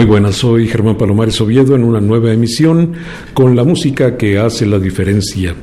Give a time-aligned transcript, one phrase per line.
[0.00, 2.94] Muy buenas, soy Germán Palomares Oviedo en una nueva emisión
[3.34, 5.54] con la música que hace la diferencia.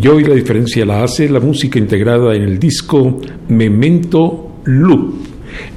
[0.00, 5.14] Y hoy la diferencia la hace la música integrada en el disco Memento Loop,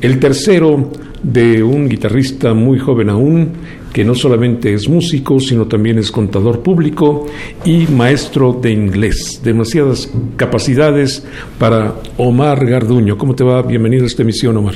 [0.01, 0.91] el tercero
[1.23, 3.53] de un guitarrista muy joven aún,
[3.95, 7.27] que no solamente es músico, sino también es contador público
[7.63, 9.39] y maestro de inglés.
[9.41, 11.25] Demasiadas capacidades
[11.57, 13.17] para Omar Garduño.
[13.17, 13.61] ¿Cómo te va?
[13.61, 14.75] Bienvenido a esta emisión, Omar.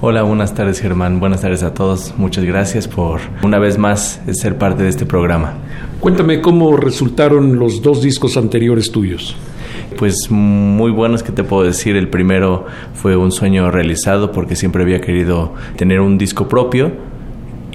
[0.00, 2.14] Hola, buenas tardes Germán, buenas tardes a todos.
[2.16, 5.58] Muchas gracias por una vez más ser parte de este programa.
[6.00, 9.36] Cuéntame cómo resultaron los dos discos anteriores tuyos.
[9.96, 11.94] Pues muy buenos que te puedo decir.
[11.94, 17.06] El primero fue un sueño realizado porque siempre había querido tener un disco propio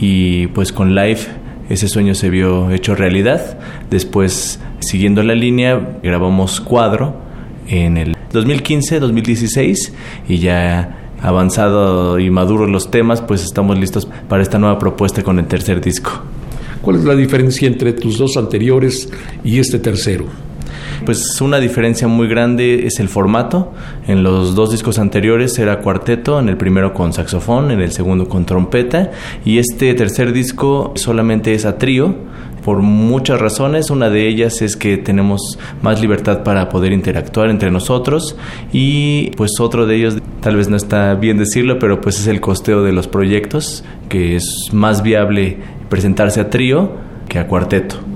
[0.03, 1.19] y pues con Live
[1.69, 3.57] ese sueño se vio hecho realidad.
[3.89, 7.15] Después, siguiendo la línea, grabamos Cuadro
[7.69, 9.93] en el 2015-2016
[10.27, 15.39] y ya avanzado y maduro los temas, pues estamos listos para esta nueva propuesta con
[15.39, 16.11] el tercer disco.
[16.81, 19.09] ¿Cuál es la diferencia entre tus dos anteriores
[19.41, 20.25] y este tercero?
[21.05, 23.73] Pues una diferencia muy grande es el formato.
[24.07, 28.29] En los dos discos anteriores era cuarteto, en el primero con saxofón, en el segundo
[28.29, 29.11] con trompeta
[29.43, 32.15] y este tercer disco solamente es a trío
[32.63, 33.89] por muchas razones.
[33.89, 38.37] Una de ellas es que tenemos más libertad para poder interactuar entre nosotros
[38.71, 42.39] y pues otro de ellos, tal vez no está bien decirlo, pero pues es el
[42.39, 45.57] costeo de los proyectos, que es más viable
[45.89, 46.91] presentarse a trío
[47.27, 48.12] que a cuarteto.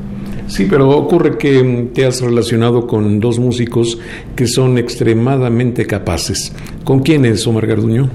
[0.47, 4.00] Sí, pero ocurre que te has relacionado con dos músicos
[4.35, 6.53] que son extremadamente capaces.
[6.85, 8.09] ¿Con quién es Omar Garduño?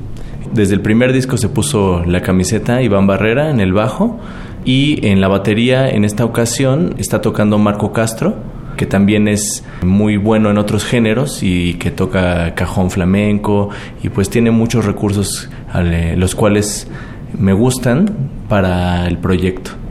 [0.52, 4.18] Desde el primer disco se puso la camiseta Iván Barrera en el bajo
[4.64, 8.36] y en la batería en esta ocasión está tocando Marco Castro,
[8.76, 13.68] que también es muy bueno en otros géneros y que toca cajón flamenco
[14.02, 15.50] y pues tiene muchos recursos
[16.16, 16.86] los cuales
[17.38, 19.81] me gustan para el proyecto.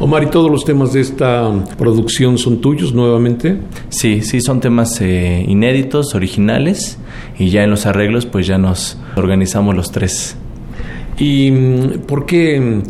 [0.00, 3.58] Omar, ¿y todos los temas de esta producción son tuyos nuevamente?
[3.90, 6.98] Sí, sí, son temas eh, inéditos, originales,
[7.38, 10.36] y ya en los arreglos pues ya nos organizamos los tres.
[11.16, 12.82] ¿Y mm, por qué mm,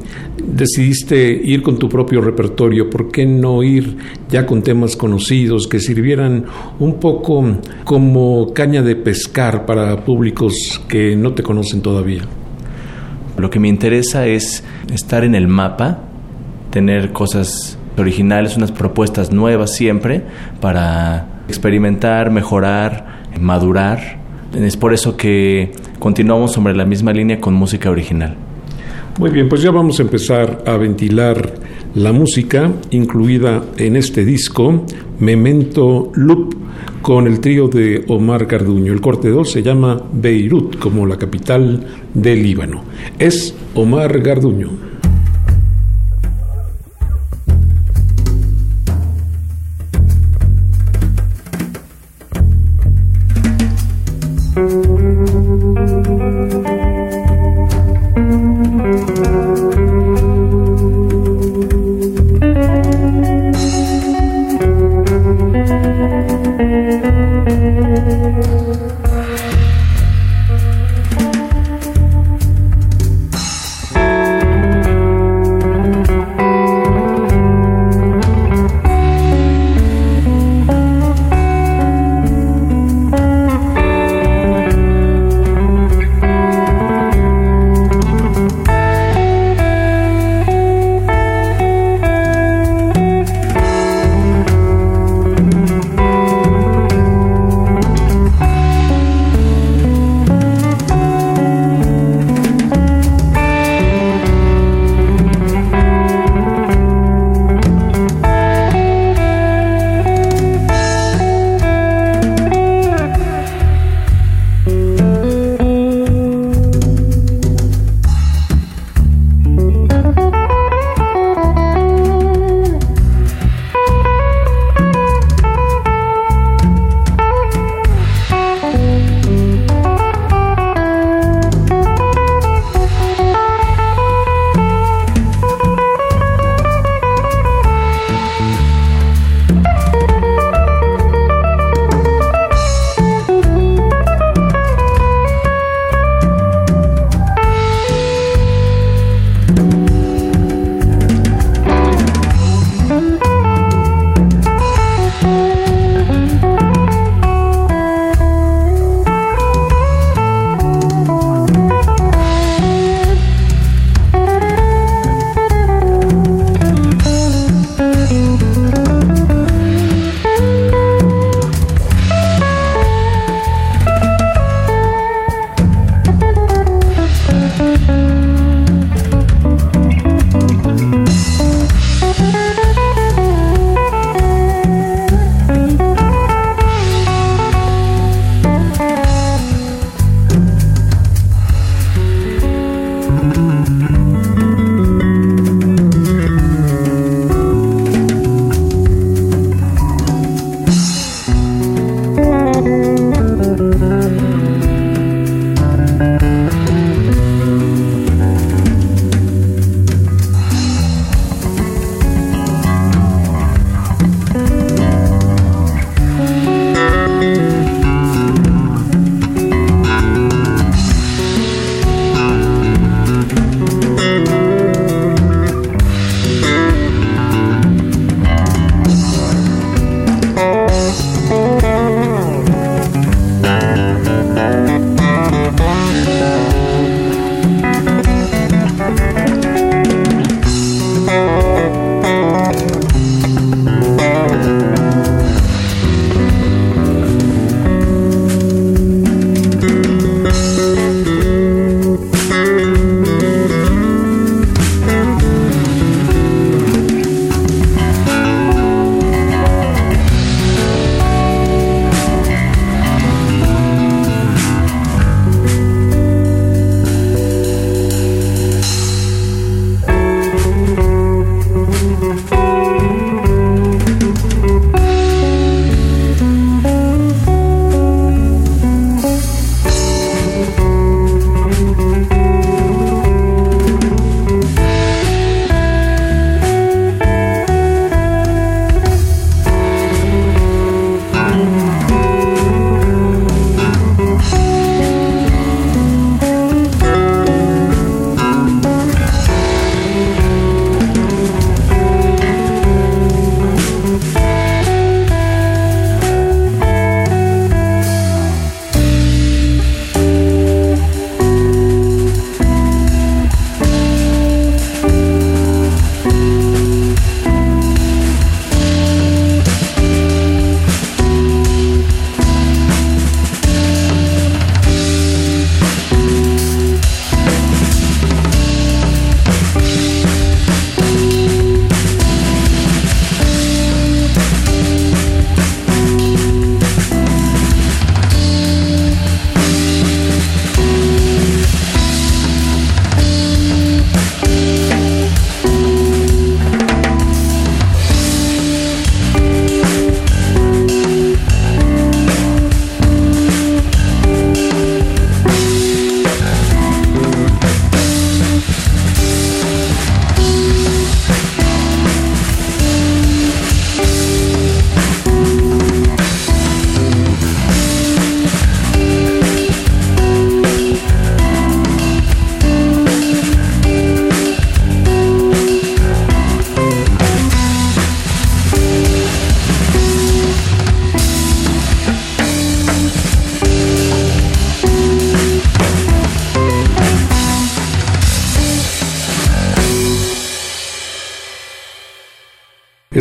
[0.56, 2.88] decidiste ir con tu propio repertorio?
[2.88, 3.98] ¿Por qué no ir
[4.30, 6.46] ya con temas conocidos que sirvieran
[6.78, 7.44] un poco
[7.84, 12.22] como caña de pescar para públicos que no te conocen todavía?
[13.36, 16.08] Lo que me interesa es estar en el mapa
[16.74, 20.24] tener cosas originales, unas propuestas nuevas siempre
[20.60, 24.18] para experimentar, mejorar, madurar.
[24.52, 25.70] Es por eso que
[26.00, 28.34] continuamos sobre la misma línea con música original.
[29.20, 31.54] Muy bien, pues ya vamos a empezar a ventilar
[31.94, 34.84] la música incluida en este disco,
[35.20, 36.56] Memento Loop,
[37.02, 38.92] con el trío de Omar Carduño.
[38.92, 42.82] El corte 2 se llama Beirut, como la capital del Líbano.
[43.16, 44.93] Es Omar Garduño.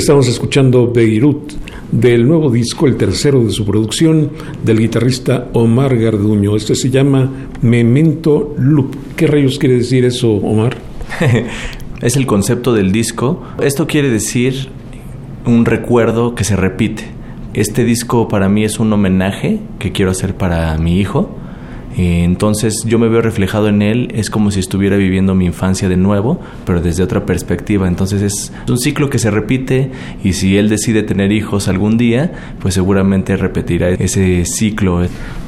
[0.03, 1.53] Estamos escuchando Beirut
[1.89, 4.31] del nuevo disco, el tercero de su producción,
[4.61, 6.57] del guitarrista Omar Garduño.
[6.57, 7.31] Este se llama
[7.61, 8.93] Memento Loop.
[9.15, 10.75] ¿Qué rayos quiere decir eso, Omar?
[12.01, 13.43] es el concepto del disco.
[13.61, 14.67] Esto quiere decir
[15.45, 17.05] un recuerdo que se repite.
[17.53, 21.32] Este disco para mí es un homenaje que quiero hacer para mi hijo
[21.95, 25.97] entonces yo me veo reflejado en él, es como si estuviera viviendo mi infancia de
[25.97, 27.87] nuevo, pero desde otra perspectiva.
[27.87, 29.91] Entonces es un ciclo que se repite
[30.23, 35.01] y si él decide tener hijos algún día, pues seguramente repetirá ese ciclo.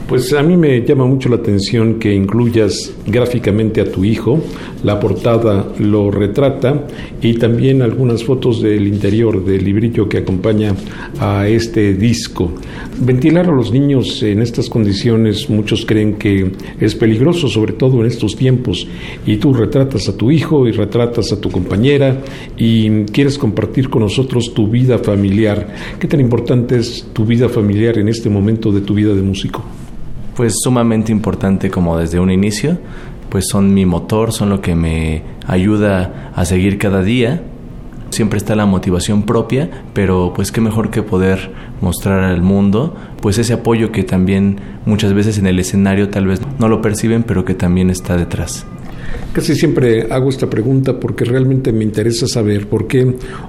[0.08, 4.40] Pues a mí me llama mucho la atención que incluyas gráficamente a tu hijo,
[4.86, 6.86] la portada lo retrata
[7.20, 10.75] y también algunas fotos del interior del librillo que acompaña
[11.20, 12.51] a este disco.
[13.00, 18.06] Ventilar a los niños en estas condiciones muchos creen que es peligroso, sobre todo en
[18.06, 18.88] estos tiempos,
[19.25, 22.22] y tú retratas a tu hijo y retratas a tu compañera
[22.56, 25.68] y quieres compartir con nosotros tu vida familiar.
[26.00, 29.63] ¿Qué tan importante es tu vida familiar en este momento de tu vida de músico?
[30.36, 32.77] Pues sumamente importante como desde un inicio,
[33.36, 37.44] pues son mi motor, son lo que me ayuda a seguir cada día.
[38.12, 41.51] Siempre está la motivación propia, pero pues qué mejor que poder
[41.82, 46.39] mostrar al mundo pues ese apoyo que también muchas veces en el escenario tal vez
[46.60, 48.65] no lo perciben, pero que también está detrás.
[49.34, 53.05] Casi siempre hago esta pregunta porque realmente me interesa saber por qué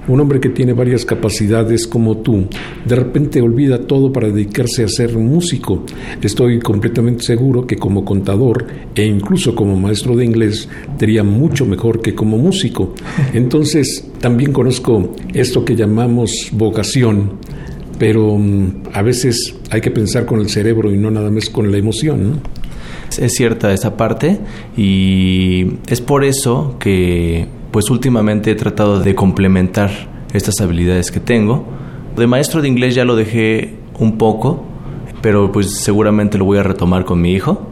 [0.07, 2.47] un hombre que tiene varias capacidades como tú
[2.85, 5.83] de repente olvida todo para dedicarse a ser músico.
[6.21, 10.67] Estoy completamente seguro que como contador e incluso como maestro de inglés
[10.99, 12.93] sería mucho mejor que como músico.
[13.33, 17.37] Entonces también conozco esto que llamamos vocación
[17.97, 21.71] pero mm, a veces hay que pensar con el cerebro y no nada más con
[21.71, 22.31] la emoción.
[22.31, 22.39] ¿no?
[23.17, 24.39] Es cierta esa parte
[24.75, 29.91] y es por eso que pues últimamente he tratado de complementar
[30.33, 31.65] estas habilidades que tengo.
[32.15, 34.63] De maestro de inglés ya lo dejé un poco,
[35.21, 37.67] pero pues seguramente lo voy a retomar con mi hijo.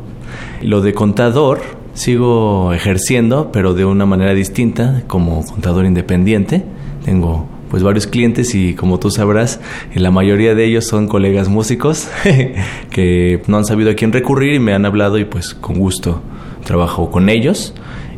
[0.61, 1.61] Lo de contador
[1.93, 6.63] sigo ejerciendo, pero de una manera distinta, como contador independiente.
[7.03, 9.59] Tengo pues varios clientes y como tú sabrás,
[9.93, 12.07] la mayoría de ellos son colegas músicos
[12.89, 16.21] que no han sabido a quién recurrir y me han hablado y pues con gusto
[16.63, 17.73] trabajo con ellos.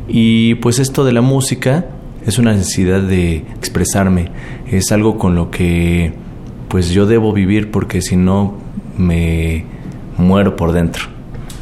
[0.08, 1.88] Y pues esto de la música
[2.24, 4.30] es una necesidad de expresarme,
[4.68, 6.14] es algo con lo que
[6.68, 8.58] pues yo debo vivir porque si no
[8.96, 9.66] me
[10.20, 11.17] muero por dentro.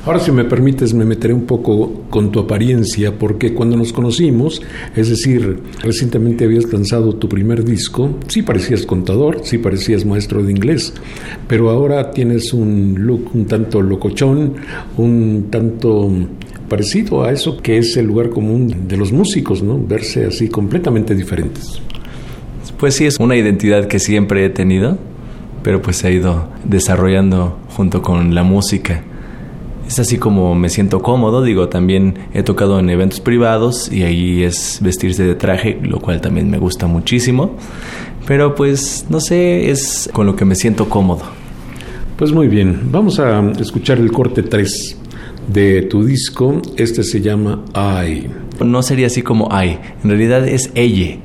[0.06, 4.62] Ahora, si me permites, me meteré un poco con tu apariencia, porque cuando nos conocimos,
[4.96, 10.52] es decir, recientemente habías lanzado tu primer disco, sí parecías contador, sí parecías maestro de
[10.52, 10.94] inglés,
[11.48, 14.54] pero ahora tienes un look un tanto locochón,
[14.96, 16.12] un tanto
[16.70, 19.84] parecido a eso que es el lugar común de los músicos, ¿no?
[19.84, 21.82] Verse así completamente diferentes.
[22.78, 25.00] Pues sí, es una identidad que siempre he tenido,
[25.64, 29.02] pero pues se ha ido desarrollando junto con la música
[29.88, 31.44] es así como me siento cómodo.
[31.44, 36.22] Digo, también he tocado en eventos privados y ahí es vestirse de traje, lo cual
[36.22, 37.56] también me gusta muchísimo.
[38.28, 41.24] Pero pues, no sé, es con lo que me siento cómodo.
[42.18, 44.98] Pues muy bien, vamos a escuchar el corte 3
[45.48, 46.62] de tu disco.
[46.78, 48.30] Este se llama Ay.
[48.64, 51.18] No sería así como Ay, en realidad es ella,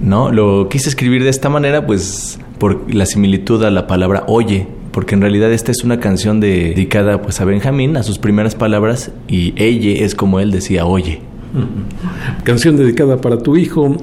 [0.00, 0.30] ¿no?
[0.30, 5.14] Lo quise escribir de esta manera, pues por la similitud a la palabra oye, porque
[5.14, 9.54] en realidad esta es una canción dedicada pues a Benjamín, a sus primeras palabras, y
[9.54, 11.20] ella es como él decía, oye.
[12.42, 13.96] Canción dedicada para tu hijo,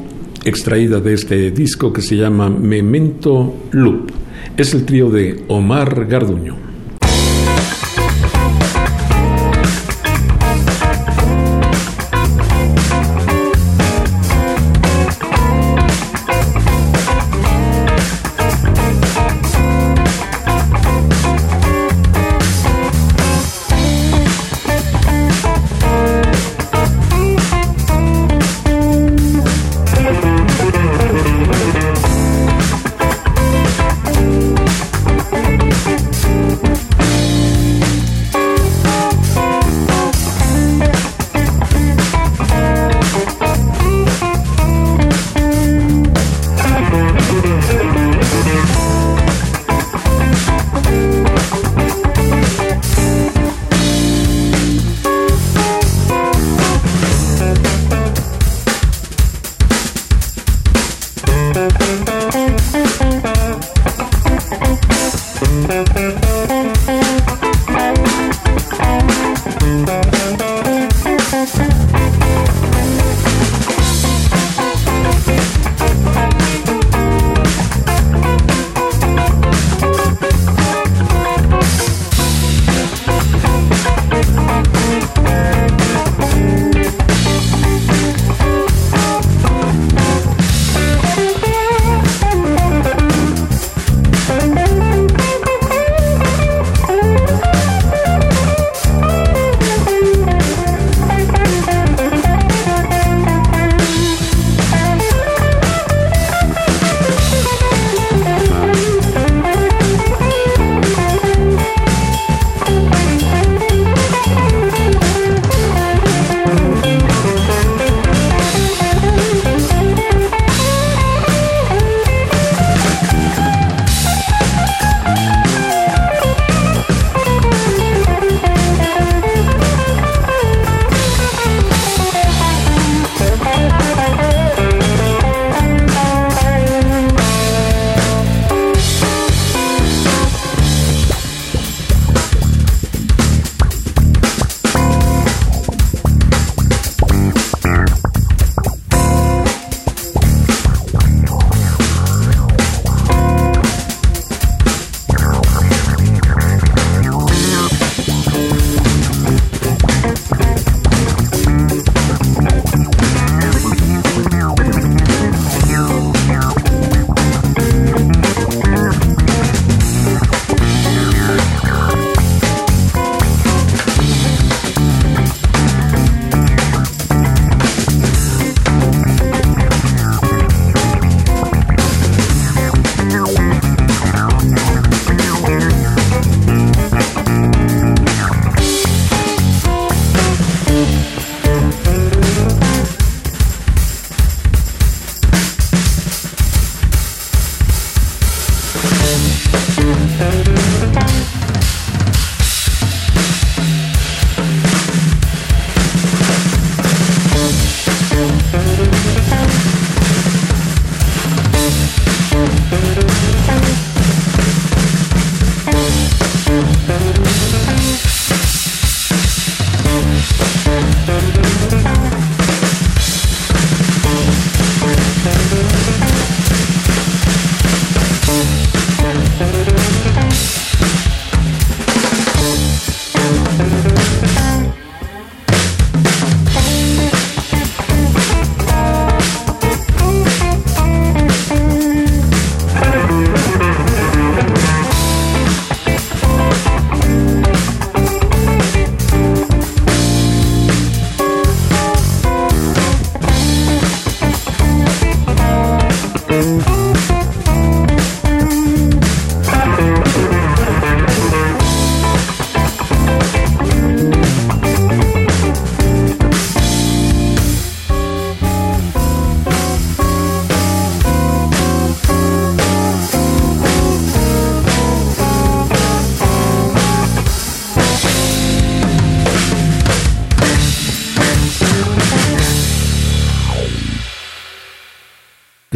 [0.45, 4.09] extraída de este disco que se llama Memento Loop.
[4.55, 6.55] Es el trío de Omar Garduño.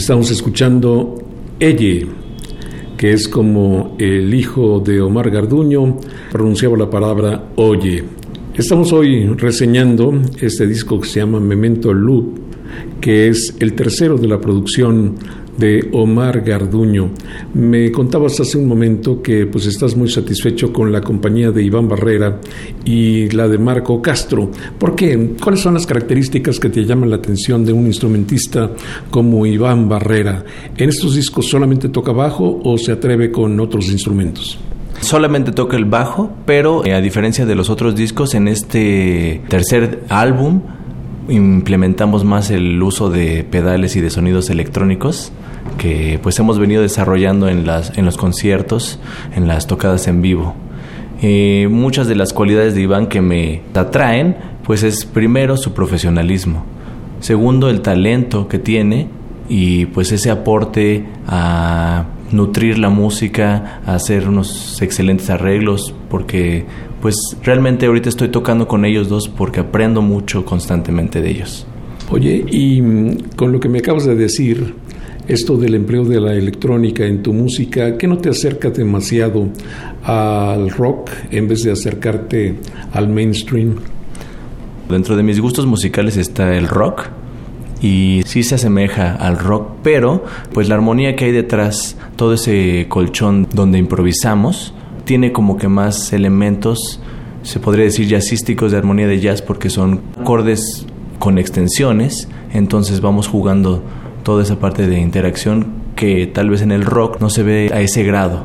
[0.09, 1.19] Estamos escuchando
[1.59, 2.07] Elle,
[2.97, 5.99] que es como el hijo de Omar Garduño
[6.31, 8.03] pronunciaba la palabra oye.
[8.55, 12.39] Estamos hoy reseñando este disco que se llama Memento Loop,
[12.99, 15.13] que es el tercero de la producción
[15.59, 17.11] de Omar Garduño.
[17.53, 21.87] Me contabas hace un momento que pues estás muy satisfecho con la compañía de Iván
[21.87, 22.39] Barrera
[22.85, 24.51] y la de Marco Castro.
[24.77, 25.31] ¿Por qué?
[25.41, 28.71] ¿Cuáles son las características que te llaman la atención de un instrumentista
[29.09, 30.45] como Iván Barrera?
[30.77, 34.59] ¿En estos discos solamente toca bajo o se atreve con otros instrumentos?
[35.01, 40.03] Solamente toca el bajo, pero eh, a diferencia de los otros discos, en este tercer
[40.09, 40.61] álbum
[41.29, 45.31] implementamos más el uso de pedales y de sonidos electrónicos
[45.77, 48.99] que pues hemos venido desarrollando en, las, en los conciertos,
[49.35, 50.55] en las tocadas en vivo.
[51.21, 56.63] Eh, muchas de las cualidades de Iván que me atraen, pues es primero su profesionalismo,
[57.19, 59.07] segundo el talento que tiene
[59.49, 66.65] y pues ese aporte a nutrir la música, a hacer unos excelentes arreglos, porque
[67.01, 71.65] pues realmente ahorita estoy tocando con ellos dos porque aprendo mucho constantemente de ellos.
[72.11, 74.75] Oye, y mm, con lo que me acabas de decir,
[75.29, 79.47] esto del empleo de la electrónica en tu música, ¿qué no te acerca demasiado
[80.03, 82.55] al rock en vez de acercarte
[82.91, 83.75] al mainstream?
[84.89, 87.09] Dentro de mis gustos musicales está el rock
[87.79, 92.87] y sí se asemeja al rock, pero pues la armonía que hay detrás, todo ese
[92.89, 94.73] colchón donde improvisamos,
[95.05, 96.99] tiene como que más elementos,
[97.43, 100.87] se podría decir jazzísticos de armonía de jazz porque son acordes
[101.19, 103.83] con extensiones, entonces vamos jugando
[104.23, 107.81] toda esa parte de interacción que tal vez en el rock no se ve a
[107.81, 108.43] ese grado.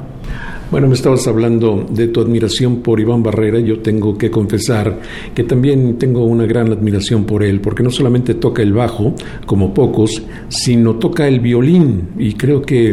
[0.71, 3.61] Bueno, me estabas hablando de tu admiración por Iván Barrera.
[3.61, 4.99] Yo tengo que confesar
[5.33, 9.15] que también tengo una gran admiración por él, porque no solamente toca el bajo,
[9.47, 12.09] como pocos, sino toca el violín.
[12.19, 12.89] Y creo que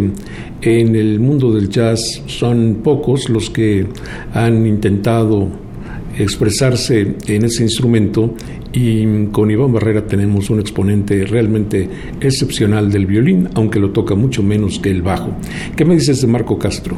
[0.62, 3.88] en el mundo del jazz son pocos los que
[4.34, 5.48] han intentado
[6.17, 8.36] expresarse en ese instrumento
[8.74, 11.89] y con Iván Barrera tenemos un exponente realmente
[12.21, 15.32] excepcional del violín, aunque lo toca mucho menos que el bajo.
[15.76, 16.97] ¿Qué me dices de Marco Castro?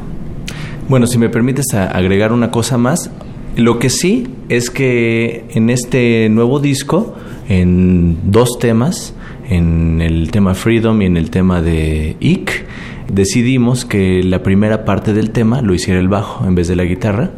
[0.88, 3.10] Bueno, si me permites agregar una cosa más,
[3.56, 7.14] lo que sí es que en este nuevo disco,
[7.48, 9.14] en dos temas,
[9.48, 12.66] en el tema Freedom y en el tema de Ick,
[13.12, 16.84] decidimos que la primera parte del tema lo hiciera el bajo en vez de la
[16.84, 17.32] guitarra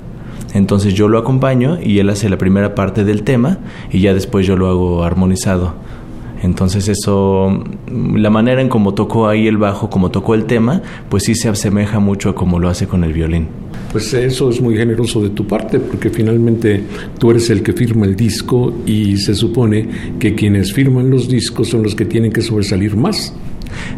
[0.54, 3.58] entonces yo lo acompaño y él hace la primera parte del tema
[3.90, 5.74] y ya después yo lo hago armonizado.
[6.42, 11.24] Entonces eso, la manera en cómo tocó ahí el bajo, como tocó el tema, pues
[11.24, 13.48] sí se asemeja mucho a como lo hace con el violín.
[13.90, 16.82] Pues eso es muy generoso de tu parte, porque finalmente
[17.18, 21.68] tú eres el que firma el disco y se supone que quienes firman los discos
[21.68, 23.34] son los que tienen que sobresalir más.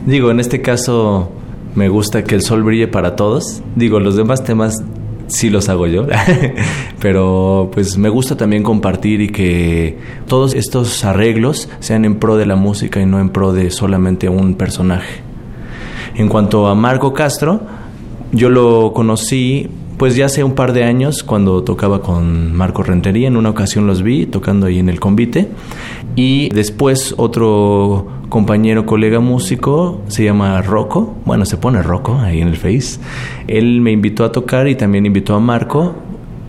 [0.06, 1.30] Digo, en este caso
[1.74, 3.62] me gusta que el sol brille para todos.
[3.76, 4.82] Digo, los demás temas
[5.28, 6.06] sí los hago yo,
[7.00, 12.46] pero pues me gusta también compartir y que todos estos arreglos sean en pro de
[12.46, 15.20] la música y no en pro de solamente un personaje.
[16.14, 17.60] En cuanto a Marco Castro,
[18.32, 23.26] yo lo conocí pues ya hace un par de años cuando tocaba con Marco Rentería,
[23.26, 25.48] en una ocasión los vi tocando ahí en el convite
[26.14, 32.48] y después otro compañero, colega músico, se llama Rocco, bueno, se pone Rocco ahí en
[32.48, 33.00] el Face.
[33.48, 35.94] Él me invitó a tocar y también invitó a Marco.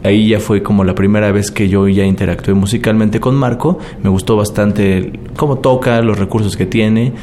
[0.03, 3.79] Ahí ya fue como la primera vez que yo ya interactué musicalmente con Marco.
[4.01, 7.13] Me gustó bastante cómo toca, los recursos que tiene.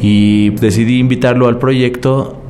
[0.00, 2.43] Y decidí invitarlo al proyecto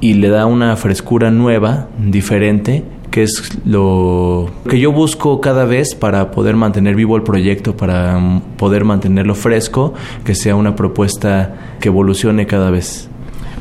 [0.00, 5.94] y le da una frescura nueva, diferente, que es lo que yo busco cada vez
[5.94, 11.88] para poder mantener vivo el proyecto, para poder mantenerlo fresco, que sea una propuesta que
[11.88, 13.08] evolucione cada vez.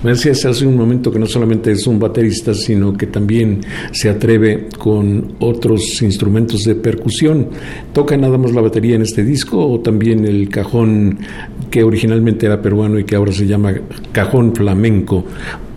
[0.04, 4.10] Me decías hace un momento que no solamente es un baterista, sino que también se
[4.10, 7.48] atreve con otros instrumentos de percusión.
[7.92, 11.18] ¿Toca nada más la batería en este disco o también el cajón
[11.72, 13.74] que originalmente era peruano y que ahora se llama
[14.12, 15.26] cajón flamenco?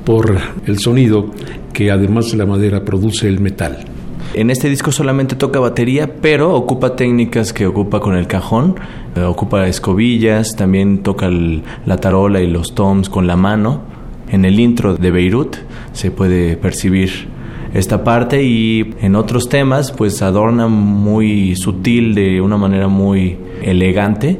[0.08, 1.26] Por el sonido
[1.74, 3.84] que además de la madera produce el metal.
[4.32, 8.76] En este disco solamente toca batería, pero ocupa técnicas que ocupa con el cajón,
[9.14, 13.82] eh, ocupa escobillas, también toca la tarola y los toms con la mano.
[14.30, 15.56] En el intro de Beirut
[15.92, 17.28] se puede percibir
[17.74, 24.38] esta parte y en otros temas pues adorna muy sutil de una manera muy elegante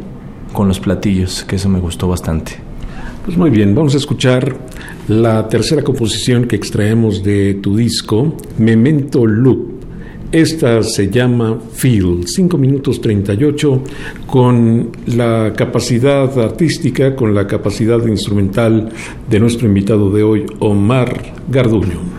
[0.55, 2.53] con los platillos, que eso me gustó bastante.
[3.27, 4.57] Pues muy bien, vamos a escuchar
[5.09, 9.79] la tercera composición que extraemos de tu disco, Memento Loop,
[10.31, 13.83] Esta se llama Feel, 5 minutos 38,
[14.27, 18.91] con la capacidad artística, con la capacidad instrumental
[19.31, 22.18] de nuestro invitado de hoy, Omar Garduño.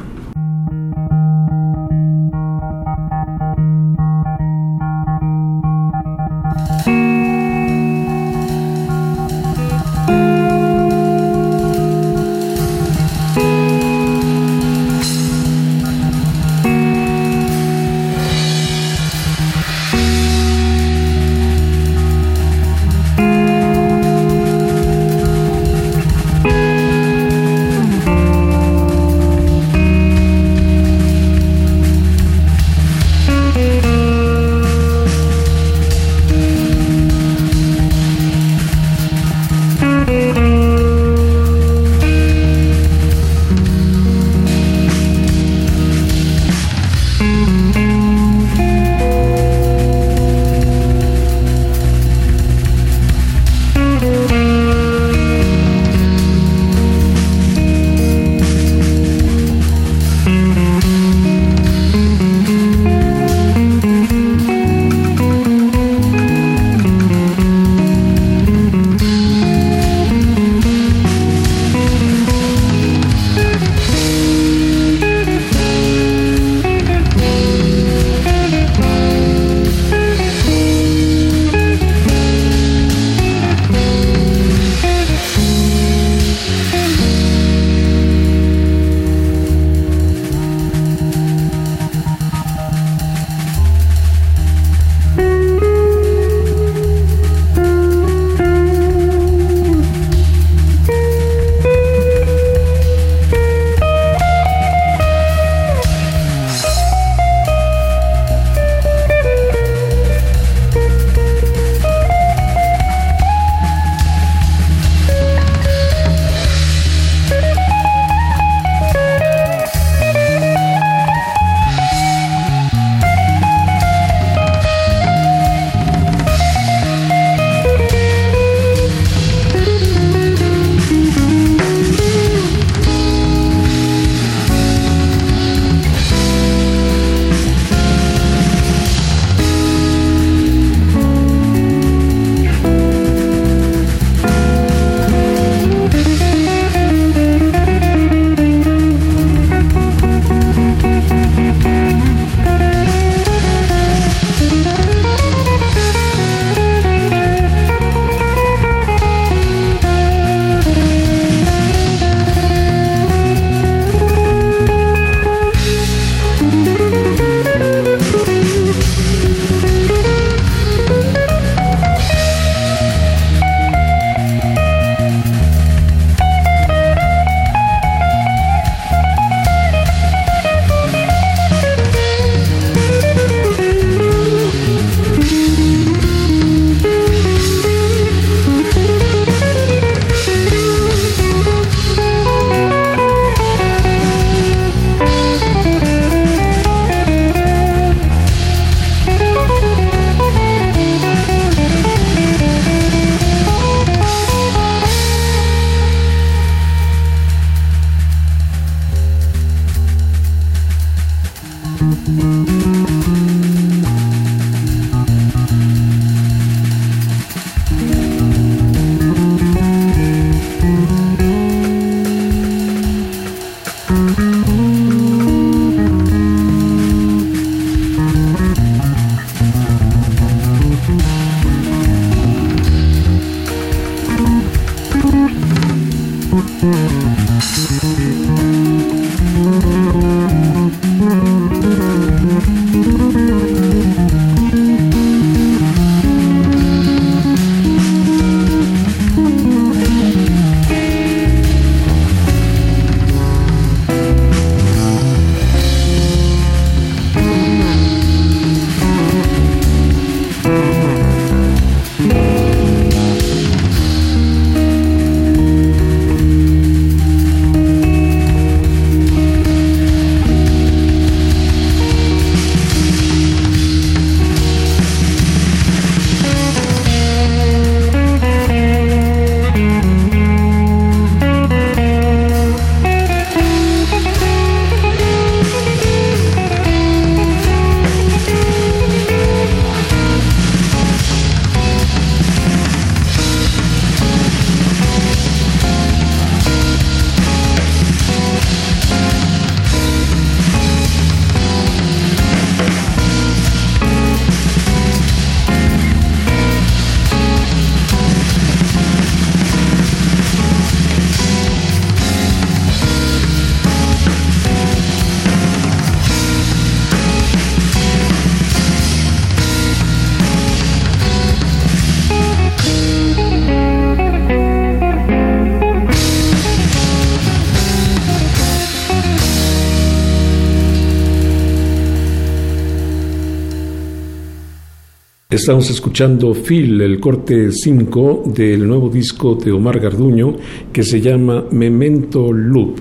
[335.40, 340.36] Estamos escuchando Phil, el corte 5 del nuevo disco de Omar Garduño
[340.74, 342.76] que se llama Memento Loop.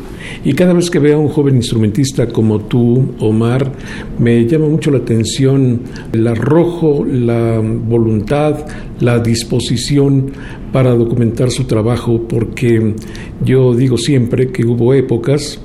[0.45, 3.71] Y cada vez que veo a un joven instrumentista como tú, Omar,
[4.19, 8.67] me llama mucho la atención el arrojo, la voluntad,
[8.99, 10.33] la disposición
[10.73, 12.93] para documentar su trabajo, porque
[13.45, 15.61] yo digo siempre que hubo épocas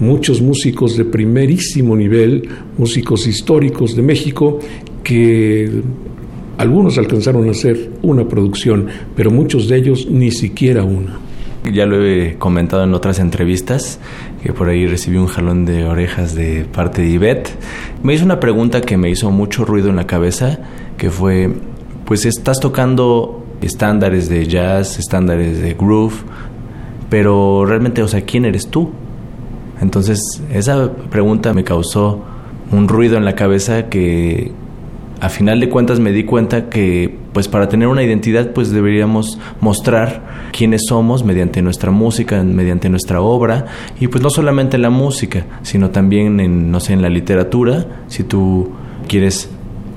[0.00, 4.60] muchos músicos de primerísimo nivel, músicos históricos de México,
[5.04, 5.82] que
[6.58, 11.18] algunos alcanzaron a hacer una producción, pero muchos de ellos ni siquiera una.
[11.72, 13.98] Ya lo he comentado en otras entrevistas,
[14.42, 17.50] que por ahí recibí un jalón de orejas de parte de Ivette.
[18.02, 20.58] Me hizo una pregunta que me hizo mucho ruido en la cabeza,
[20.96, 21.52] que fue,
[22.04, 26.14] pues estás tocando estándares de jazz, estándares de groove,
[27.08, 28.90] pero realmente, o sea, ¿quién eres tú?
[29.80, 30.20] Entonces,
[30.52, 32.24] esa pregunta me causó
[32.72, 34.52] un ruido en la cabeza que
[35.20, 39.38] a final de cuentas me di cuenta que pues para tener una identidad pues deberíamos
[39.60, 43.66] mostrar quiénes somos mediante nuestra música, mediante nuestra obra
[43.98, 47.86] y pues no solamente en la música, sino también en no sé, en la literatura,
[48.06, 48.70] si tú
[49.08, 49.50] quieres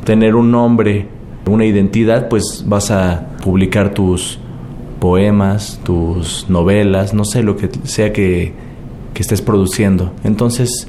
[0.04, 1.08] tener un nombre,
[1.46, 4.40] una identidad, pues vas a publicar tus
[5.00, 8.54] poemas, tus novelas, no sé lo que sea que,
[9.14, 10.14] que estés produciendo.
[10.24, 10.88] Entonces,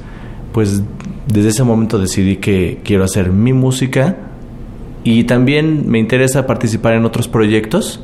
[0.53, 0.83] pues
[1.27, 4.17] desde ese momento decidí que quiero hacer mi música
[5.05, 8.01] y también me interesa participar en otros proyectos.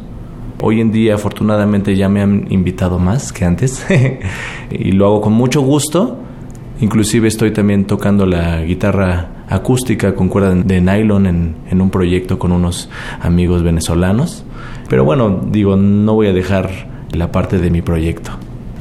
[0.60, 3.86] Hoy en día afortunadamente ya me han invitado más que antes
[4.70, 6.18] y lo hago con mucho gusto.
[6.80, 12.38] Inclusive estoy también tocando la guitarra acústica con cuerda de nylon en, en un proyecto
[12.38, 12.88] con unos
[13.20, 14.44] amigos venezolanos.
[14.88, 16.70] Pero bueno, digo, no voy a dejar
[17.12, 18.32] la parte de mi proyecto.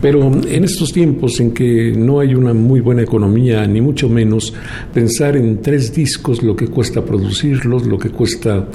[0.01, 4.53] Pero en estos tiempos en que no hay una muy buena economía, ni mucho menos,
[4.93, 8.67] pensar en tres discos, lo que cuesta producirlos, lo que cuesta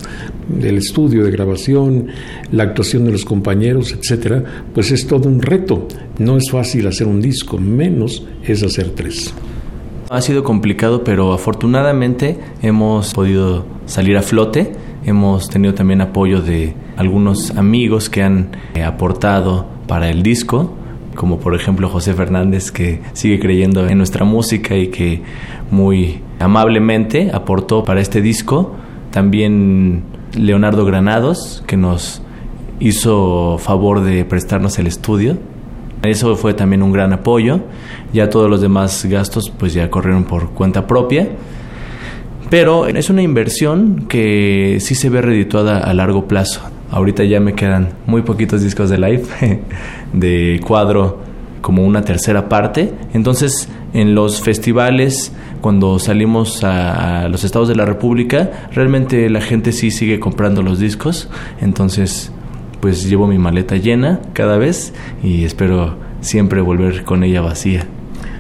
[0.61, 2.09] el estudio de grabación,
[2.51, 4.43] la actuación de los compañeros, etcétera,
[4.75, 5.87] pues es todo un reto.
[6.19, 9.33] No es fácil hacer un disco, menos es hacer tres.
[10.11, 14.73] Ha sido complicado, pero afortunadamente hemos podido salir a flote.
[15.05, 20.77] Hemos tenido también apoyo de algunos amigos que han eh, aportado para el disco
[21.15, 25.23] como por ejemplo José Fernández que sigue creyendo en nuestra música y que
[25.71, 28.75] muy amablemente aportó para este disco.
[29.11, 30.05] También
[30.37, 32.23] Leonardo Granados que nos
[32.81, 35.39] hizo favor de prestarnos el estudio.
[36.03, 37.61] Eso fue también un gran apoyo.
[38.13, 41.29] Ya todos los demás gastos pues ya corrieron por cuenta propia.
[42.51, 46.72] Pero es una inversión que sí se ve redituada a largo plazo.
[46.93, 49.25] Ahorita ya me quedan muy poquitos discos de live,
[50.13, 51.21] de cuadro
[51.63, 52.93] como una tercera parte.
[53.15, 59.73] Entonces, en los festivales, cuando salimos a, los estados de la República, realmente la gente
[59.73, 61.31] sí sigue comprando los discos.
[61.63, 62.31] Entonces,
[62.81, 67.87] pues llevo mi maleta llena cada vez y espero siempre volver con ella vacía.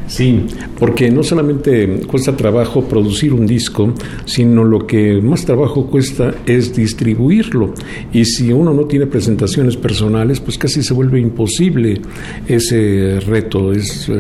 [0.07, 0.47] Sí,
[0.79, 6.75] porque no solamente cuesta trabajo producir un disco, sino lo que más trabajo cuesta es
[6.75, 7.73] distribuirlo.
[8.13, 12.01] Y si uno no tiene presentaciones personales, pues casi se vuelve imposible
[12.47, 14.11] ese reto, es,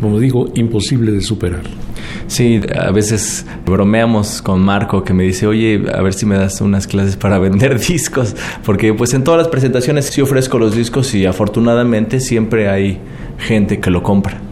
[0.00, 1.62] como digo, imposible de superar.
[2.26, 6.60] Sí, a veces bromeamos con Marco que me dice, oye, a ver si me das
[6.60, 11.14] unas clases para vender discos, porque pues en todas las presentaciones sí ofrezco los discos
[11.14, 12.98] y afortunadamente siempre hay
[13.38, 14.49] gente que lo compra.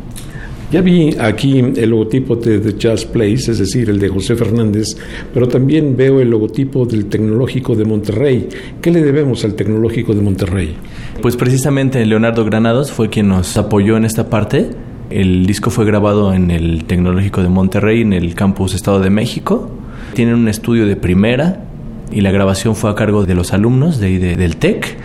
[0.71, 4.99] Ya vi aquí el logotipo de The Jazz Place, es decir, el de José Fernández,
[5.33, 8.51] pero también veo el logotipo del Tecnológico de Monterrey.
[8.83, 10.77] ¿Qué le debemos al Tecnológico de Monterrey?
[11.23, 14.69] Pues precisamente Leonardo Granados fue quien nos apoyó en esta parte.
[15.09, 19.71] El disco fue grabado en el Tecnológico de Monterrey, en el campus Estado de México.
[20.13, 21.65] Tienen un estudio de primera
[22.13, 24.99] y la grabación fue a cargo de los alumnos de, de del TEC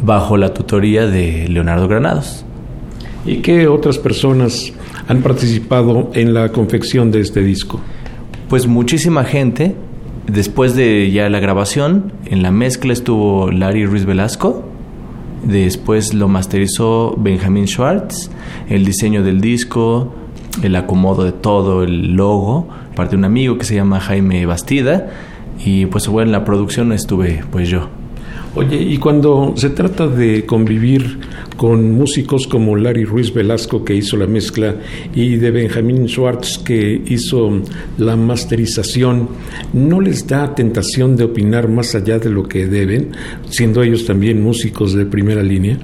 [0.00, 2.44] bajo la tutoría de Leonardo Granados.
[3.26, 4.72] ¿Y qué otras personas
[5.08, 7.80] han participado en la confección de este disco?
[8.48, 9.74] Pues muchísima gente.
[10.26, 14.64] Después de ya la grabación, en la mezcla estuvo Larry Ruiz Velasco.
[15.42, 18.30] Después lo masterizó Benjamin Schwartz.
[18.68, 20.14] El diseño del disco,
[20.62, 25.10] el acomodo de todo, el logo, parte de un amigo que se llama Jaime Bastida.
[25.64, 27.88] Y pues bueno, en la producción estuve pues yo.
[28.56, 31.18] Oye, y cuando se trata de convivir
[31.56, 34.76] con músicos como Larry Ruiz Velasco, que hizo la mezcla,
[35.12, 37.62] y de Benjamín Schwartz, que hizo
[37.98, 39.28] la masterización,
[39.72, 43.10] ¿no les da tentación de opinar más allá de lo que deben,
[43.50, 45.76] siendo ellos también músicos de primera línea?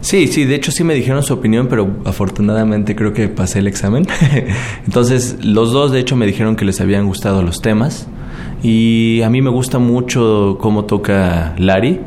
[0.00, 3.68] Sí, sí, de hecho sí me dijeron su opinión, pero afortunadamente creo que pasé el
[3.68, 4.06] examen.
[4.84, 8.06] Entonces, los dos de hecho me dijeron que les habían gustado los temas
[8.62, 12.00] Y a mí me gusta mucho cómo toca Larry,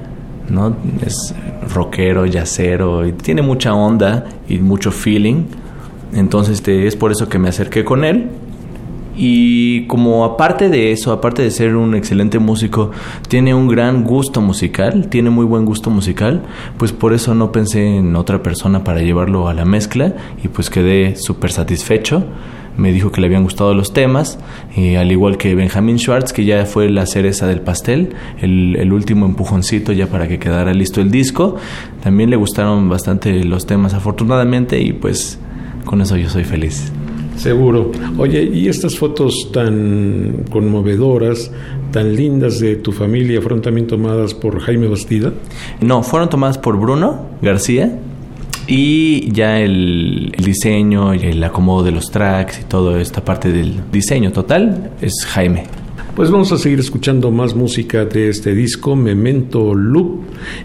[0.52, 0.76] ¿no?
[1.06, 1.34] Es
[1.74, 5.46] rockero, yacero, y tiene mucha onda y mucho feeling.
[6.14, 8.30] Entonces este, es por eso que me acerqué con él.
[9.22, 12.92] Y como aparte de eso, aparte de ser un excelente músico,
[13.28, 16.44] tiene un gran gusto musical, tiene muy buen gusto musical,
[16.78, 20.70] pues por eso no pensé en otra persona para llevarlo a la mezcla y pues
[20.70, 22.24] quedé súper satisfecho
[22.80, 24.40] me dijo que le habían gustado los temas,
[24.76, 28.10] y al igual que Benjamin Schwartz, que ya fue la cereza del pastel,
[28.42, 31.56] el, el, último empujoncito ya para que quedara listo el disco.
[32.02, 35.40] También le gustaron bastante los temas, afortunadamente, y pues
[35.86, 36.92] con eso yo soy feliz.
[37.36, 37.92] Seguro.
[38.18, 41.52] Oye, ¿y estas fotos tan conmovedoras,
[41.92, 45.32] tan lindas de tu familia fueron también tomadas por Jaime Bastida?
[45.80, 47.98] No, fueron tomadas por Bruno García,
[48.70, 53.52] y ya el, el, diseño y el acomodo de los tracks y toda esta parte
[53.52, 55.64] del diseño total es Jaime.
[56.16, 60.24] Pues vamos a seguir escuchando más música de este disco, Memento Loop.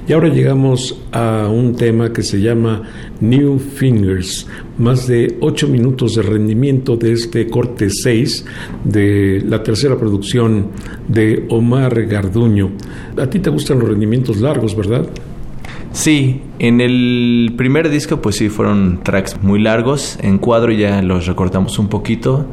[0.09, 2.83] Y ahora llegamos a un tema que se llama
[3.21, 4.49] New Fingers.
[4.79, 8.45] Más de ocho minutos de rendimiento de este corte 6
[8.83, 10.71] de la tercera producción
[11.07, 12.73] de Omar Garduño.
[13.17, 15.07] A ti te gustan los rendimientos largos, ¿verdad?
[15.95, 21.27] Sí, en el primer disco pues sí fueron tracks muy largos, en cuadro ya los
[21.27, 22.47] recortamos un poquito,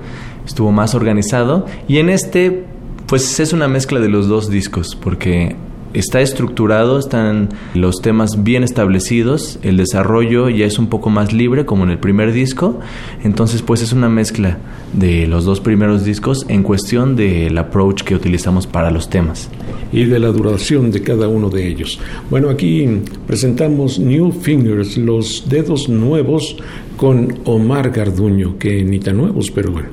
[0.45, 1.65] estuvo más organizado.
[1.87, 2.65] Y en este
[3.07, 5.55] pues es una mezcla de los dos discos porque
[5.93, 11.65] está estructurado, están los temas bien establecidos, el desarrollo ya es un poco más libre
[11.65, 12.79] como en el primer disco,
[13.23, 14.57] entonces pues es una mezcla
[14.93, 19.49] de los dos primeros discos en cuestión del approach que utilizamos para los temas.
[19.91, 21.99] Y de la duración de cada uno de ellos.
[22.29, 22.87] Bueno, aquí
[23.27, 26.57] presentamos New Fingers, los dedos nuevos
[26.95, 29.89] con Omar Garduño, que ni tan nuevos, pero bueno,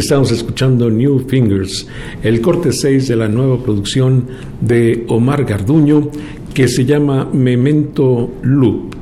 [0.04, 1.86] Estamos escuchando New Fingers,
[2.22, 4.26] el corte 6 de la nueva producción
[4.60, 6.10] de Omar Garduño
[6.52, 8.94] que se llama Memento Loop.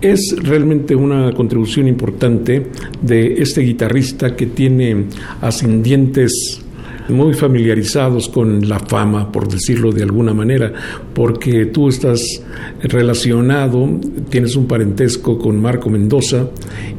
[0.00, 2.68] Es realmente una contribución importante
[3.02, 5.04] de este guitarrista que tiene
[5.42, 6.64] ascendientes
[7.08, 10.72] muy familiarizados con la fama, por decirlo de alguna manera,
[11.14, 12.20] porque tú estás
[12.82, 13.88] relacionado,
[14.28, 16.48] tienes un parentesco con Marco Mendoza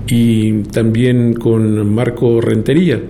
[0.07, 3.01] y también con Marco Rentería.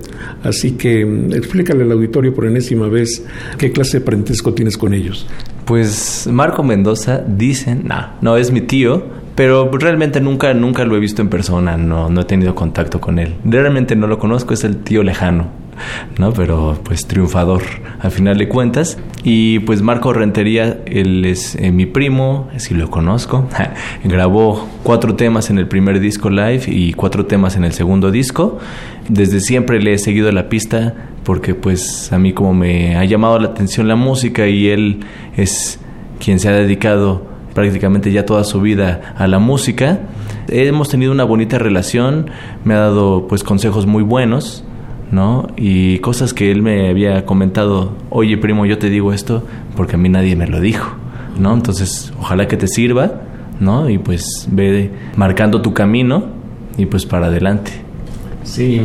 [0.44, 3.24] Así que mm, explícale al auditorio por enésima vez
[3.58, 5.28] qué clase de parentesco tienes con ellos.
[5.66, 9.04] Pues Marco Mendoza dicen, no, no es mi tío,
[9.36, 13.20] pero realmente nunca, nunca lo he visto en persona, no, no he tenido contacto con
[13.20, 13.36] él.
[13.46, 15.67] Realmente no lo conozco, es el tío lejano.
[16.18, 16.34] ¿No?
[16.34, 17.64] Pero pues triunfador
[18.00, 18.98] al final de cuentas.
[19.24, 23.48] Y pues Marco Rentería, él es eh, mi primo, si lo conozco.
[24.04, 28.60] Grabó cuatro temas en el primer disco live y cuatro temas en el segundo disco.
[29.10, 33.38] Desde siempre le he seguido la pista porque pues a mí como me ha llamado
[33.40, 35.02] la atención la música y él
[35.36, 35.80] es
[36.20, 40.00] quien se ha dedicado prácticamente ya toda su vida a la música.
[40.48, 42.30] Hemos tenido una bonita relación,
[42.64, 44.64] me ha dado pues consejos muy buenos
[45.12, 45.48] ¿no?
[45.58, 49.44] Y cosas que él me había comentado, oye primo, yo te digo esto
[49.76, 50.96] porque a mí nadie me lo dijo,
[51.40, 51.54] ¿no?
[51.54, 53.22] Entonces, ojalá que te sirva,
[53.60, 53.90] ¿no?
[53.90, 56.26] Y pues ve marcando tu camino
[56.78, 57.72] y pues para adelante.
[58.44, 58.82] Sí.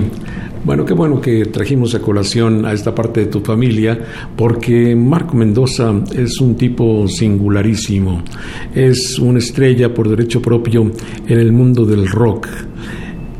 [0.65, 3.99] Bueno, qué bueno que trajimos a colación a esta parte de tu familia,
[4.37, 8.23] porque Marco Mendoza es un tipo singularísimo,
[8.73, 10.93] es una estrella por derecho propio
[11.27, 12.47] en el mundo del rock.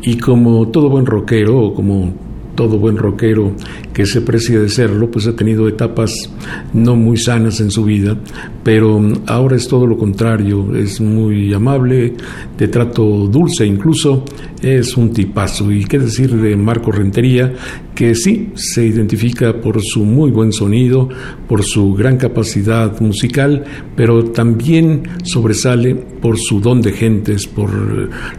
[0.03, 2.13] Y como todo buen rockero, o como
[2.55, 3.53] todo buen rockero
[3.93, 6.13] que se precia de serlo, pues ha tenido etapas
[6.73, 8.17] no muy sanas en su vida,
[8.63, 12.15] pero ahora es todo lo contrario, es muy amable,
[12.57, 14.25] de trato dulce incluso,
[14.63, 15.71] es un tipazo.
[15.73, 17.53] Y qué decir de Marco Rentería,
[17.95, 21.09] que sí se identifica por su muy buen sonido,
[21.49, 23.65] por su gran capacidad musical,
[23.97, 27.71] pero también sobresale por su don de gentes, por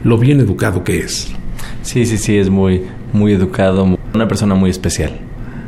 [0.04, 1.34] lo bien educado que es.
[1.82, 5.12] Sí, sí, sí, es muy, muy educado, una persona muy especial.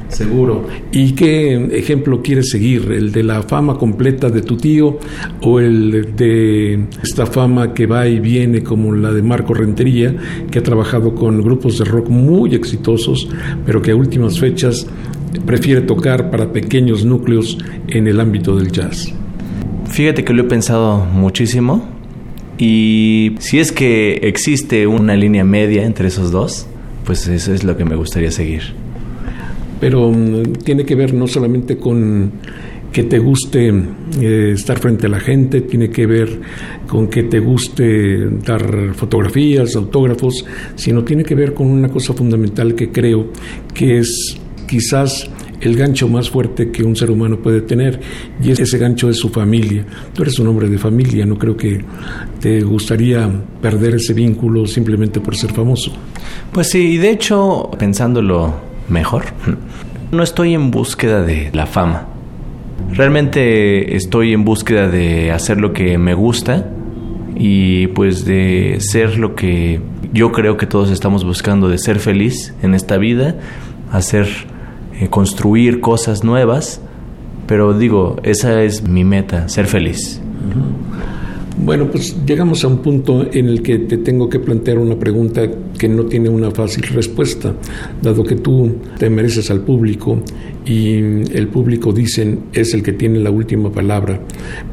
[0.10, 0.68] Seguro.
[0.92, 2.92] ¿Y qué ejemplo quieres seguir?
[2.92, 5.00] ¿El de la fama completa de tu tío
[5.42, 10.16] o el de esta fama que va y viene como la de Marco Rentería,
[10.50, 13.28] que ha trabajado con grupos de rock muy exitosos,
[13.66, 14.88] pero que a últimas fechas
[15.46, 19.12] prefiere tocar para pequeños núcleos en el ámbito del jazz?
[19.90, 21.95] Fíjate que lo he pensado muchísimo
[22.58, 26.68] y si es que existe una línea media entre esos dos,
[27.06, 28.62] pues eso es lo que me gustaría seguir.
[29.80, 32.32] Pero mm, tiene que ver no solamente con
[32.92, 33.74] que te guste
[34.22, 36.40] eh, estar frente a la gente, tiene que ver
[36.88, 40.46] con que te guste dar fotografías, autógrafos,
[40.76, 43.32] sino tiene que ver con una cosa fundamental que creo
[43.74, 45.30] que es quizás
[45.68, 48.00] el gancho más fuerte que un ser humano puede tener
[48.42, 49.86] y ese gancho es su familia.
[50.14, 51.84] Tú eres un hombre de familia, no creo que
[52.40, 53.30] te gustaría
[53.62, 55.92] perder ese vínculo simplemente por ser famoso.
[56.52, 58.54] Pues sí, y de hecho, pensándolo
[58.90, 59.26] mejor,
[60.12, 62.08] no estoy en búsqueda de la fama.
[62.92, 66.70] Realmente estoy en búsqueda de hacer lo que me gusta
[67.36, 69.82] y pues de ser lo que
[70.14, 73.36] yo creo que todos estamos buscando, de ser feliz en esta vida,
[73.92, 74.28] hacer
[75.00, 76.82] eh, construir cosas nuevas,
[77.48, 80.22] pero digo, esa es mi meta, ser feliz.
[81.66, 85.50] Bueno, pues llegamos a un punto en el que te tengo que plantear una pregunta
[85.80, 87.56] que no tiene una fácil respuesta,
[88.04, 90.22] dado que tú te mereces al público
[90.64, 90.98] y
[91.36, 94.22] el público dicen es el que tiene la última palabra.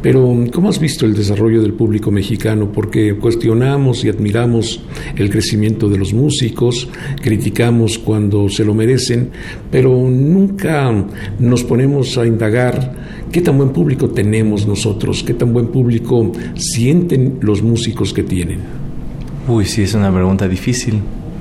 [0.03, 2.71] Pero ¿cómo has visto el desarrollo del público mexicano?
[2.71, 4.83] Porque cuestionamos y admiramos
[5.17, 6.91] el crecimiento de los músicos,
[7.23, 9.31] criticamos cuando se lo merecen,
[9.71, 10.93] pero nunca
[11.39, 17.39] nos ponemos a indagar qué tan buen público tenemos nosotros, qué tan buen público sienten
[17.41, 18.61] los músicos que tienen.
[19.49, 21.01] Uy, sí, es una pregunta difícil.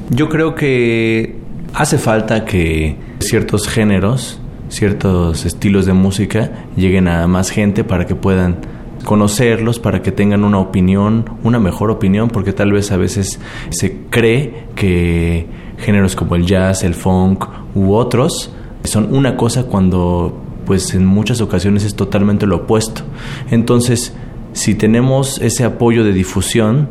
[0.09, 1.35] Yo creo que
[1.73, 4.39] hace falta que ciertos géneros,
[4.69, 8.57] ciertos estilos de música lleguen a más gente para que puedan
[9.03, 13.39] conocerlos, para que tengan una opinión, una mejor opinión, porque tal vez a veces
[13.69, 15.45] se cree que
[15.77, 21.41] géneros como el jazz, el funk u otros son una cosa cuando pues en muchas
[21.41, 23.01] ocasiones es totalmente lo opuesto.
[23.49, 24.13] Entonces,
[24.53, 26.87] si tenemos ese apoyo de difusión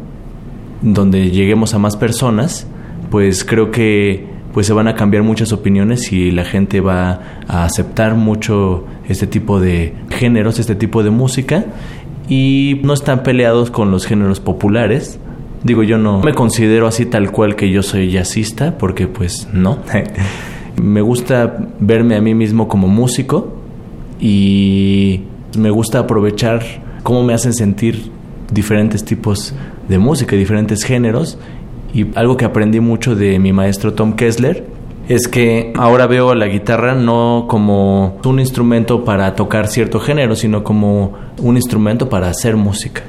[0.83, 2.67] donde lleguemos a más personas,
[3.11, 7.65] pues creo que pues se van a cambiar muchas opiniones y la gente va a
[7.65, 11.65] aceptar mucho este tipo de géneros, este tipo de música
[12.29, 15.19] y no están peleados con los géneros populares.
[15.65, 19.79] Digo, yo no me considero así tal cual que yo soy jazzista, porque pues no.
[20.83, 23.60] Me gusta verme a mí mismo como músico
[24.21, 25.23] y
[25.59, 26.63] me gusta aprovechar
[27.03, 28.11] cómo me hacen sentir
[28.53, 29.55] diferentes tipos
[29.89, 31.39] de música, diferentes géneros.
[31.93, 34.65] Y algo que aprendí mucho de mi maestro Tom Kessler
[35.09, 40.63] es que ahora veo la guitarra no como un instrumento para tocar cierto género, sino
[40.63, 43.03] como un instrumento para hacer música.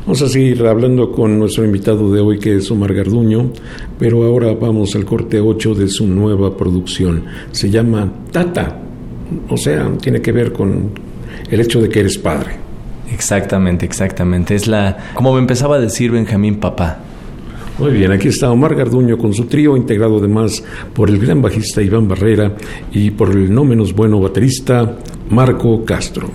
[0.00, 3.50] Vamos a seguir hablando con nuestro invitado de hoy, que es Omar Garduño,
[3.98, 7.24] pero ahora vamos al corte 8 de su nueva producción.
[7.52, 8.83] Se llama Tata,
[9.48, 10.90] o sea, tiene que ver con
[11.50, 12.52] el hecho de que eres padre.
[13.12, 14.54] Exactamente, exactamente.
[14.54, 16.98] Es la, como me empezaba a decir Benjamín Papá.
[17.78, 20.62] Muy bien, aquí está Omar Garduño con su trío, integrado además
[20.92, 22.52] por el gran bajista Iván Barrera
[22.92, 24.96] y por el no menos bueno baterista
[25.28, 26.30] Marco Castro.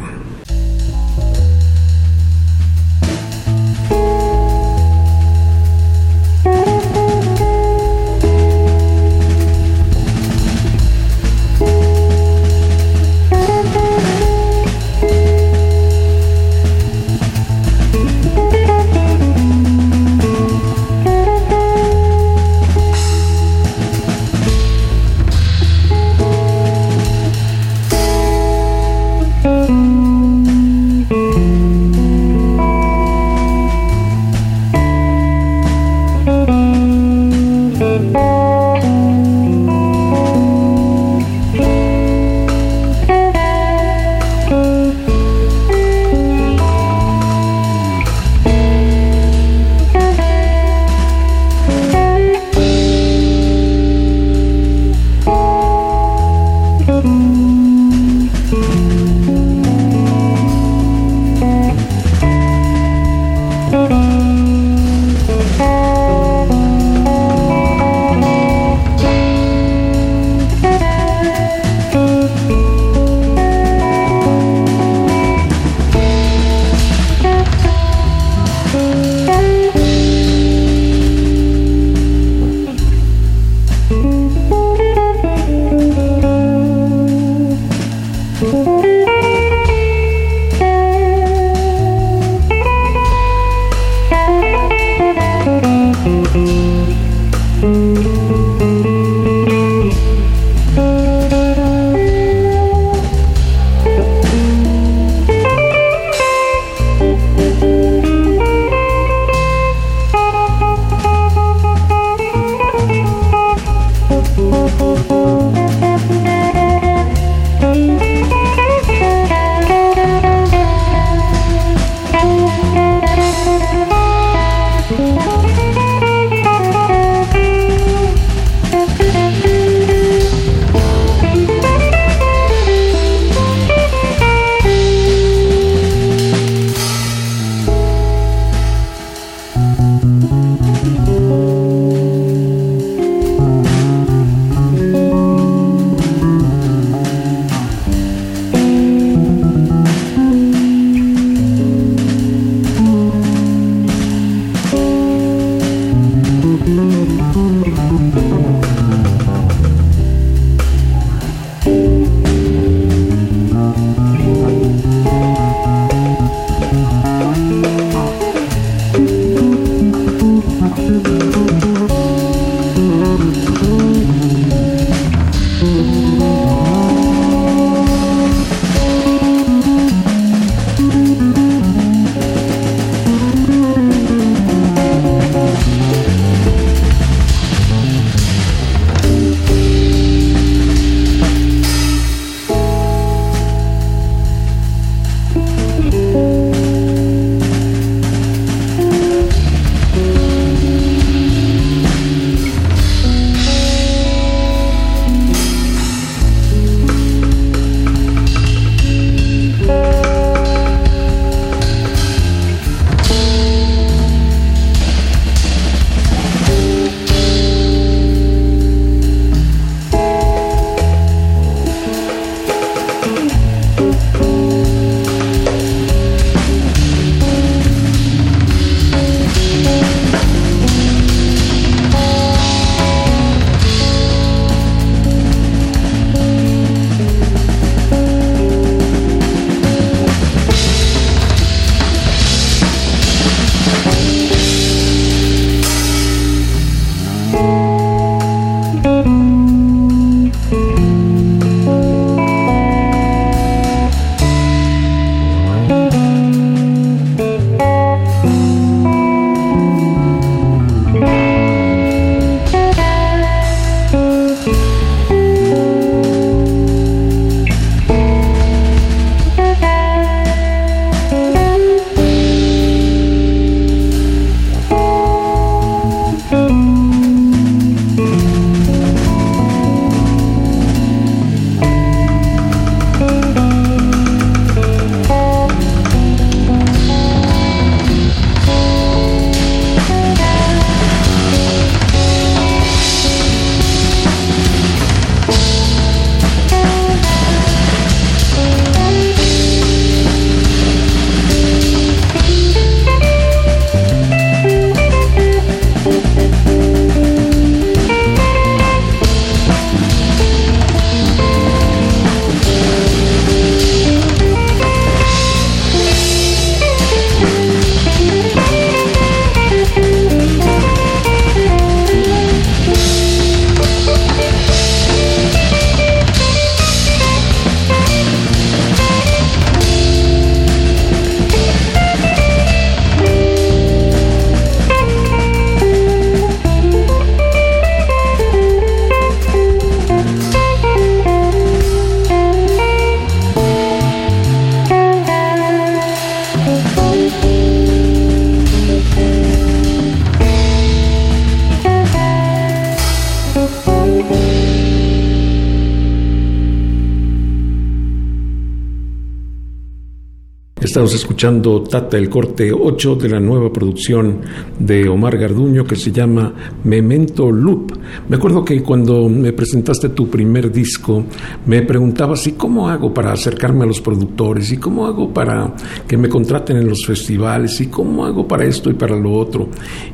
[360.89, 364.21] Estamos escuchando Tata el corte 8 de la nueva producción
[364.57, 366.33] de Omar Garduño que se llama
[366.63, 367.68] Memento Loop.
[368.09, 371.03] Me acuerdo que cuando me presentaste tu primer disco,
[371.45, 374.51] me preguntabas, ¿y cómo hago para acercarme a los productores?
[374.51, 375.53] ¿Y cómo hago para
[375.87, 377.61] que me contraten en los festivales?
[377.61, 379.49] ¿Y cómo hago para esto y para lo otro?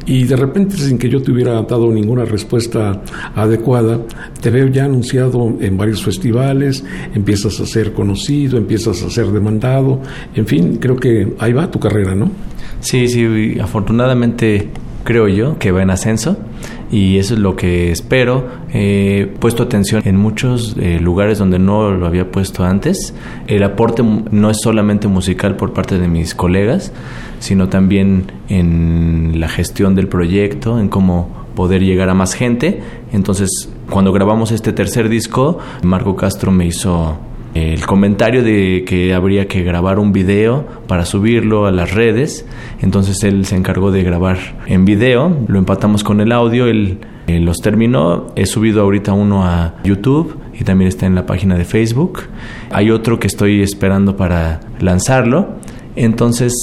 [0.06, 3.02] Y de repente, sin que yo te hubiera dado ninguna respuesta
[3.36, 4.00] adecuada,
[4.42, 10.00] te veo ya anunciado en varios festivales, empiezas a ser conocido, empiezas a ser demandado,
[10.34, 12.32] en fin, creo que ahí va tu carrera, ¿no?
[12.80, 14.70] Sí, sí, afortunadamente
[15.04, 16.38] creo yo que va en ascenso
[16.92, 18.48] y eso es lo que espero.
[18.74, 23.14] He puesto atención en muchos eh, lugares donde no lo había puesto antes.
[23.48, 26.92] El aporte no es solamente musical por parte de mis colegas,
[27.40, 32.82] sino también en la gestión del proyecto, en cómo poder llegar a más gente.
[33.12, 37.18] Entonces, cuando grabamos este tercer disco, Marco Castro me hizo
[37.56, 42.46] el comentario de que habría que grabar un video para subirlo a las redes.
[42.82, 44.38] Entonces él se encargó de grabar
[44.68, 48.28] en video, lo empatamos con el audio, él, los terminó.
[48.36, 52.24] He subido ahorita uno a YouTube y también está en la página de Facebook.
[52.72, 55.56] Hay otro que estoy esperando para lanzarlo.
[55.96, 56.54] Entonces,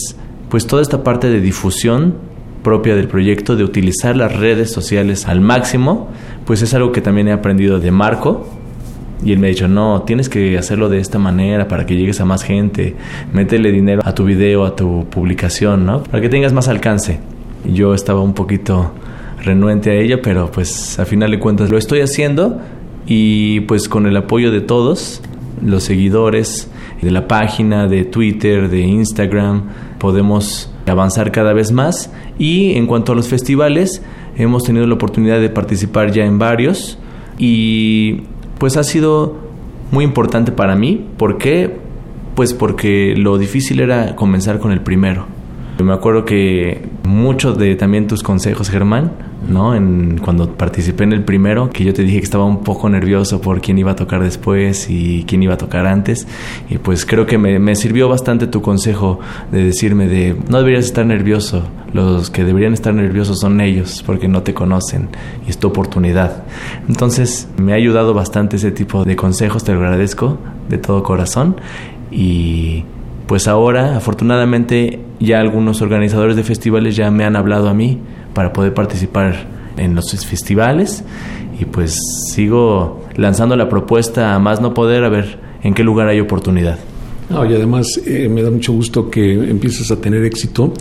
[0.51, 2.17] pues toda esta parte de difusión
[2.63, 6.11] propia del proyecto, de utilizar las redes sociales al máximo,
[6.45, 8.47] pues es algo que también he aprendido de Marco,
[9.25, 12.21] y él me ha dicho, no, tienes que hacerlo de esta manera para que llegues
[12.21, 12.97] a más gente,
[13.33, 16.03] métele dinero a tu video, a tu publicación, ¿no?
[16.03, 17.21] Para que tengas más alcance.
[17.65, 18.93] Yo estaba un poquito
[19.43, 22.61] renuente a ella, pero pues a final de cuentas lo estoy haciendo
[23.07, 25.23] y pues con el apoyo de todos,
[25.65, 26.69] los seguidores
[27.01, 29.65] de la página, de Twitter, de Instagram,
[29.99, 32.11] podemos avanzar cada vez más.
[32.39, 34.03] Y en cuanto a los festivales,
[34.37, 36.99] hemos tenido la oportunidad de participar ya en varios
[37.39, 38.23] y
[38.63, 39.35] pues ha sido
[39.91, 41.05] muy importante para mí.
[41.17, 41.79] ¿Por qué?
[42.37, 45.27] Pues porque lo difícil era comenzar con el primero.
[45.83, 49.15] Me acuerdo que muchos de también tus consejos, Germán,
[49.49, 49.75] ¿no?
[49.75, 53.41] En, cuando participé en el primero, que yo te dije que estaba un poco nervioso
[53.41, 56.27] por quién iba a tocar después y quién iba a tocar antes.
[56.71, 59.21] Y pues creo que me, me sirvió bastante tu consejo
[59.51, 61.65] de decirme de no deberías estar nervioso.
[61.93, 65.09] Los que deberían estar nerviosos son ellos porque no te conocen
[65.47, 66.45] y es tu oportunidad.
[66.89, 70.39] Entonces me ha ayudado bastante ese tipo de consejos, te lo agradezco
[70.69, 71.57] de todo corazón.
[72.11, 72.85] Y
[73.27, 78.01] pues ahora, afortunadamente, ya algunos organizadores de festivales ya me han hablado a mí
[78.35, 81.05] para poder participar en los festivales.
[81.59, 81.97] Y pues
[82.33, 86.79] sigo lanzando la propuesta a más no poder a ver en qué lugar hay oportunidad
[87.33, 90.73] y además eh, me da mucho gusto que empieces a tener éxito,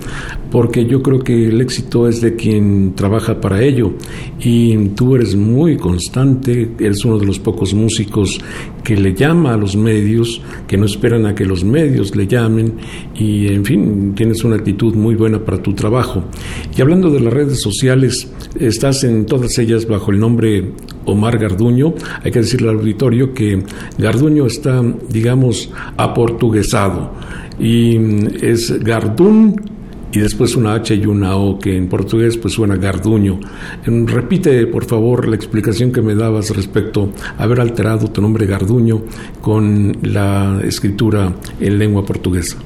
[0.52, 3.94] porque yo creo que el éxito es de quien trabaja para ello.
[4.40, 8.40] Y tú eres muy constante, eres uno de los pocos músicos
[8.84, 12.74] que le llama a los medios, que no esperan a que los medios le llamen,
[13.16, 16.26] y en fin, tienes una actitud muy buena para tu trabajo.
[16.76, 18.28] Y hablando de las redes sociales,
[18.60, 20.74] estás en todas ellas bajo el nombre
[21.06, 21.94] Omar Garduño.
[22.24, 23.64] Hay que decirle al auditorio que
[23.98, 27.12] Garduño está, digamos, aportuguesado
[27.60, 29.56] y mm, es Gardún
[30.14, 33.40] y después una H y una O que en portugués pues suena Garduño.
[33.86, 39.04] Repite por favor la explicación que me dabas respecto a haber alterado tu nombre Garduño
[39.40, 42.58] con la escritura en lengua portuguesa.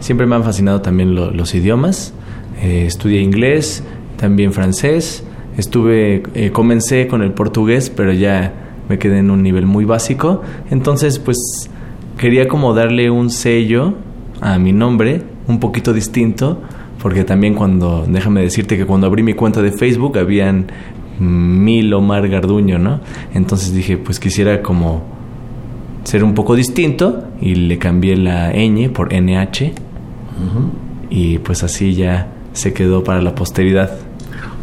[0.00, 2.12] Siempre me han fascinado también los idiomas.
[2.60, 3.84] Eh, estudié inglés,
[4.16, 5.24] también francés
[5.56, 8.52] Estuve, eh, comencé con el portugués, pero ya
[8.88, 10.42] me quedé en un nivel muy básico.
[10.70, 11.38] Entonces, pues
[12.16, 13.94] quería como darle un sello
[14.40, 16.60] a mi nombre, un poquito distinto,
[17.00, 20.66] porque también cuando, déjame decirte que cuando abrí mi cuenta de Facebook habían
[21.18, 23.00] mil Omar Garduño, ¿no?
[23.34, 25.02] Entonces dije, pues quisiera como
[26.04, 29.72] ser un poco distinto y le cambié la ñ por NH
[31.10, 33.98] y pues así ya se quedó para la posteridad.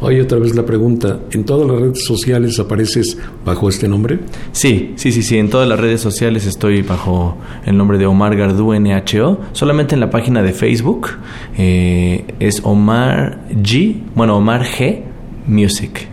[0.02, 4.20] Oye, otra vez la pregunta, ¿en todas las redes sociales apareces bajo este nombre?
[4.54, 8.38] Sí, sí, sí, sí, en todas las redes sociales estoy bajo el nombre de Omar
[8.38, 11.10] Gardú NHO, solamente en la página de Facebook
[11.58, 15.02] eh, es Omar G, bueno, Omar G
[15.48, 16.08] Music.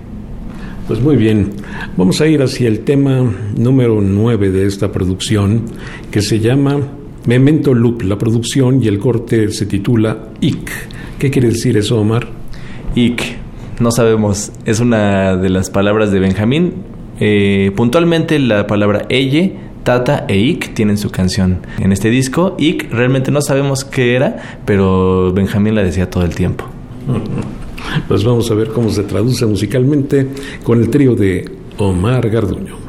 [0.89, 1.53] Pues muy bien,
[1.97, 3.23] vamos a ir hacia el tema
[3.57, 5.63] número 9 de esta producción
[6.11, 6.81] que se llama
[7.25, 10.71] Memento Loop, la producción y el corte se titula IC.
[11.21, 12.27] ¿Qué quiere decir eso, Omar?
[12.97, 13.46] IC
[13.81, 14.53] no sabemos.
[14.65, 16.75] Es una de las palabras de Benjamín.
[17.21, 22.57] Eh, puntualmente la palabra elle, Tata e Ik tienen su canción en este disco.
[22.59, 26.65] Ik realmente no sabemos qué era, pero Benjamín la decía todo el tiempo.
[28.09, 30.29] Pues vamos a ver cómo se traduce musicalmente
[30.65, 32.86] con el trío de Omar Garduño.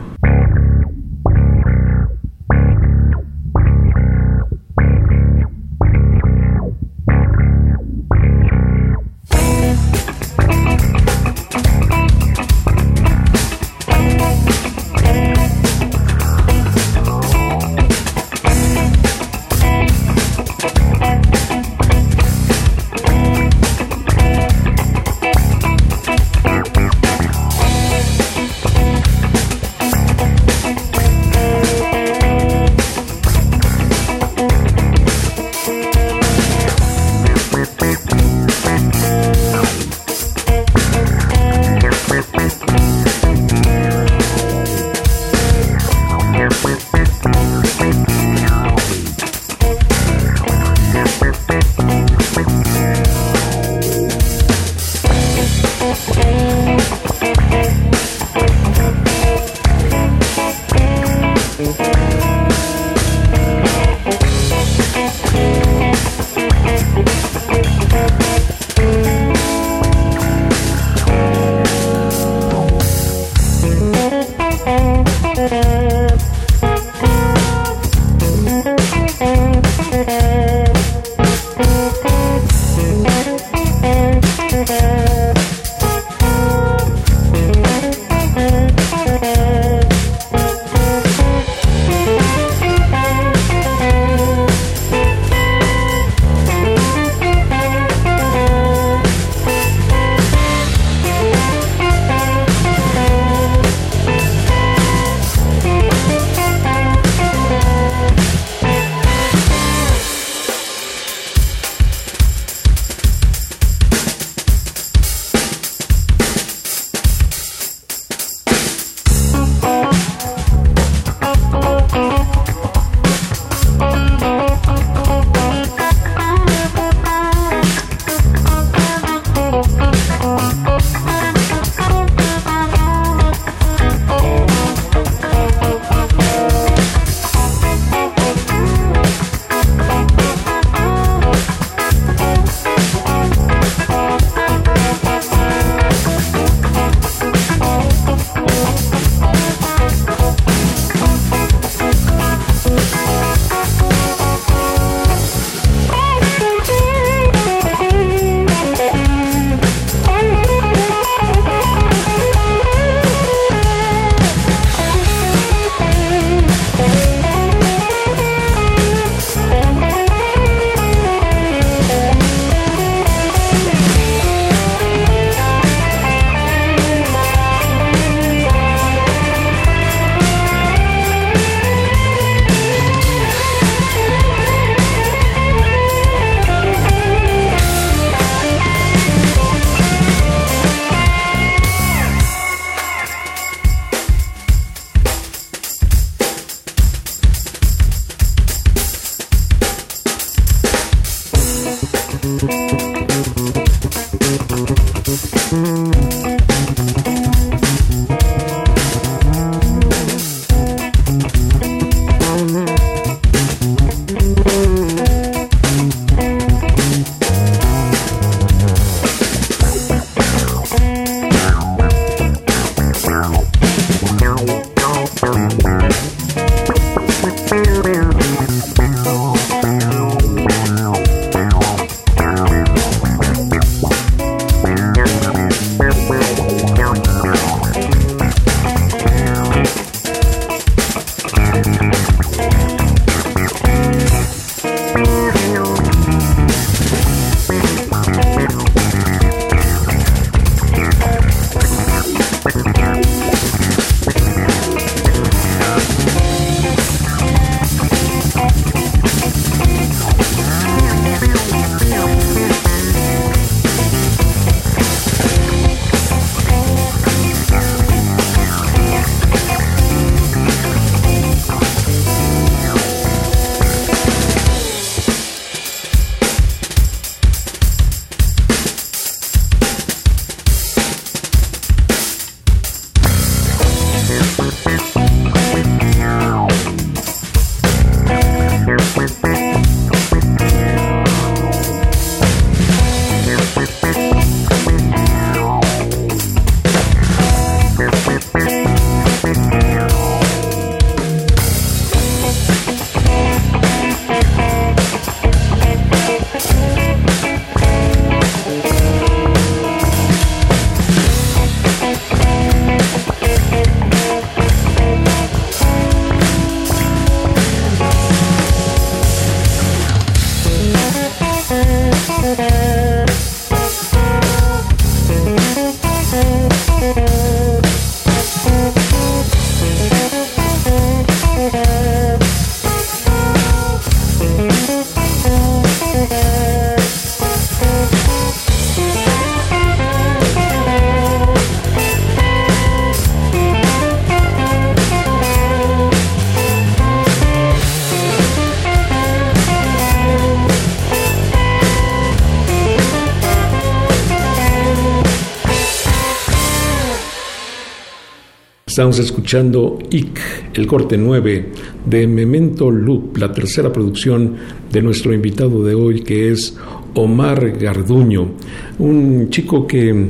[358.78, 360.20] Estamos escuchando IC,
[360.54, 361.50] el corte 9
[361.84, 364.36] de Memento Loop, la tercera producción
[364.72, 366.56] de nuestro invitado de hoy, que es
[366.94, 368.34] Omar Garduño,
[368.78, 370.10] un chico que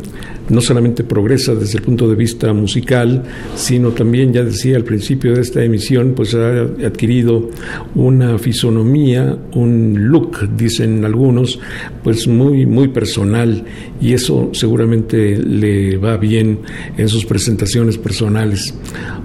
[0.49, 3.23] no solamente progresa desde el punto de vista musical,
[3.55, 7.49] sino también, ya decía al principio de esta emisión, pues ha adquirido
[7.95, 11.59] una fisonomía, un look, dicen algunos,
[12.03, 13.63] pues muy, muy personal
[14.01, 16.59] y eso seguramente le va bien
[16.97, 18.73] en sus presentaciones personales.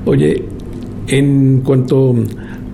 [0.05, 0.45] Oye,
[1.09, 2.15] en cuanto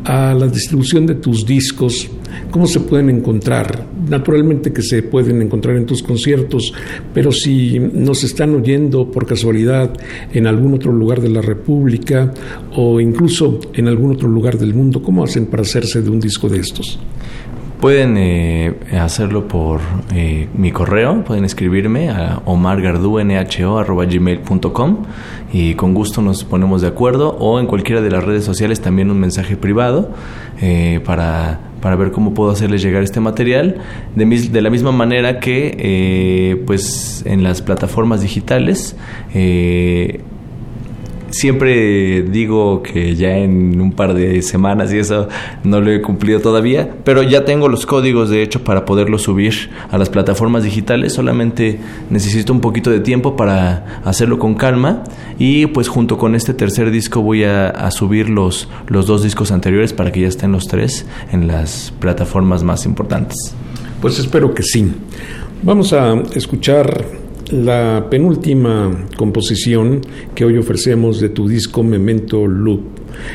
[0.04, 2.08] a la distribución de tus discos,
[2.50, 3.97] ¿cómo se pueden encontrar?
[4.08, 6.72] Naturalmente que se pueden encontrar en tus conciertos,
[7.12, 9.92] pero si nos están oyendo por casualidad
[10.32, 12.32] en algún otro lugar de la República
[12.74, 16.48] o incluso en algún otro lugar del mundo, ¿cómo hacen para hacerse de un disco
[16.48, 16.98] de estos?
[17.80, 19.80] Pueden eh, hacerlo por
[20.12, 24.96] eh, mi correo, pueden escribirme a omargarduNHO.gmail.com
[25.52, 29.12] y con gusto nos ponemos de acuerdo o en cualquiera de las redes sociales también
[29.12, 30.10] un mensaje privado
[30.60, 33.76] eh, para, para, ver cómo puedo hacerles llegar este material
[34.14, 38.96] de, de la misma manera que pues en las plataformas digitales
[41.38, 45.28] siempre digo que ya en un par de semanas y eso
[45.64, 49.70] no lo he cumplido todavía, pero ya tengo los códigos de hecho para poderlo subir
[49.90, 51.78] a las plataformas digitales, solamente
[52.10, 55.04] necesito un poquito de tiempo para hacerlo con calma
[55.38, 59.52] y pues junto con este tercer disco voy a, a subir los, los dos discos
[59.52, 63.54] anteriores para que ya estén los tres en las plataformas más importantes.
[64.00, 64.92] Pues espero que sí.
[65.62, 70.00] Vamos a escuchar la penúltima composición
[70.34, 72.80] que hoy ofrecemos de tu disco Memento Loop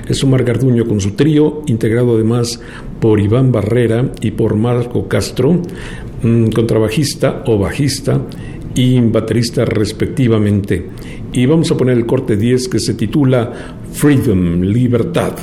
[0.08, 2.60] es Omar Garduño con su trío, integrado además
[3.00, 5.62] por Iván Barrera y por Marco Castro,
[6.22, 8.22] mm, contrabajista o bajista
[8.76, 10.90] y baterista respectivamente.
[11.32, 13.52] Y vamos a poner el corte 10 que se titula
[13.92, 15.34] Freedom, Libertad.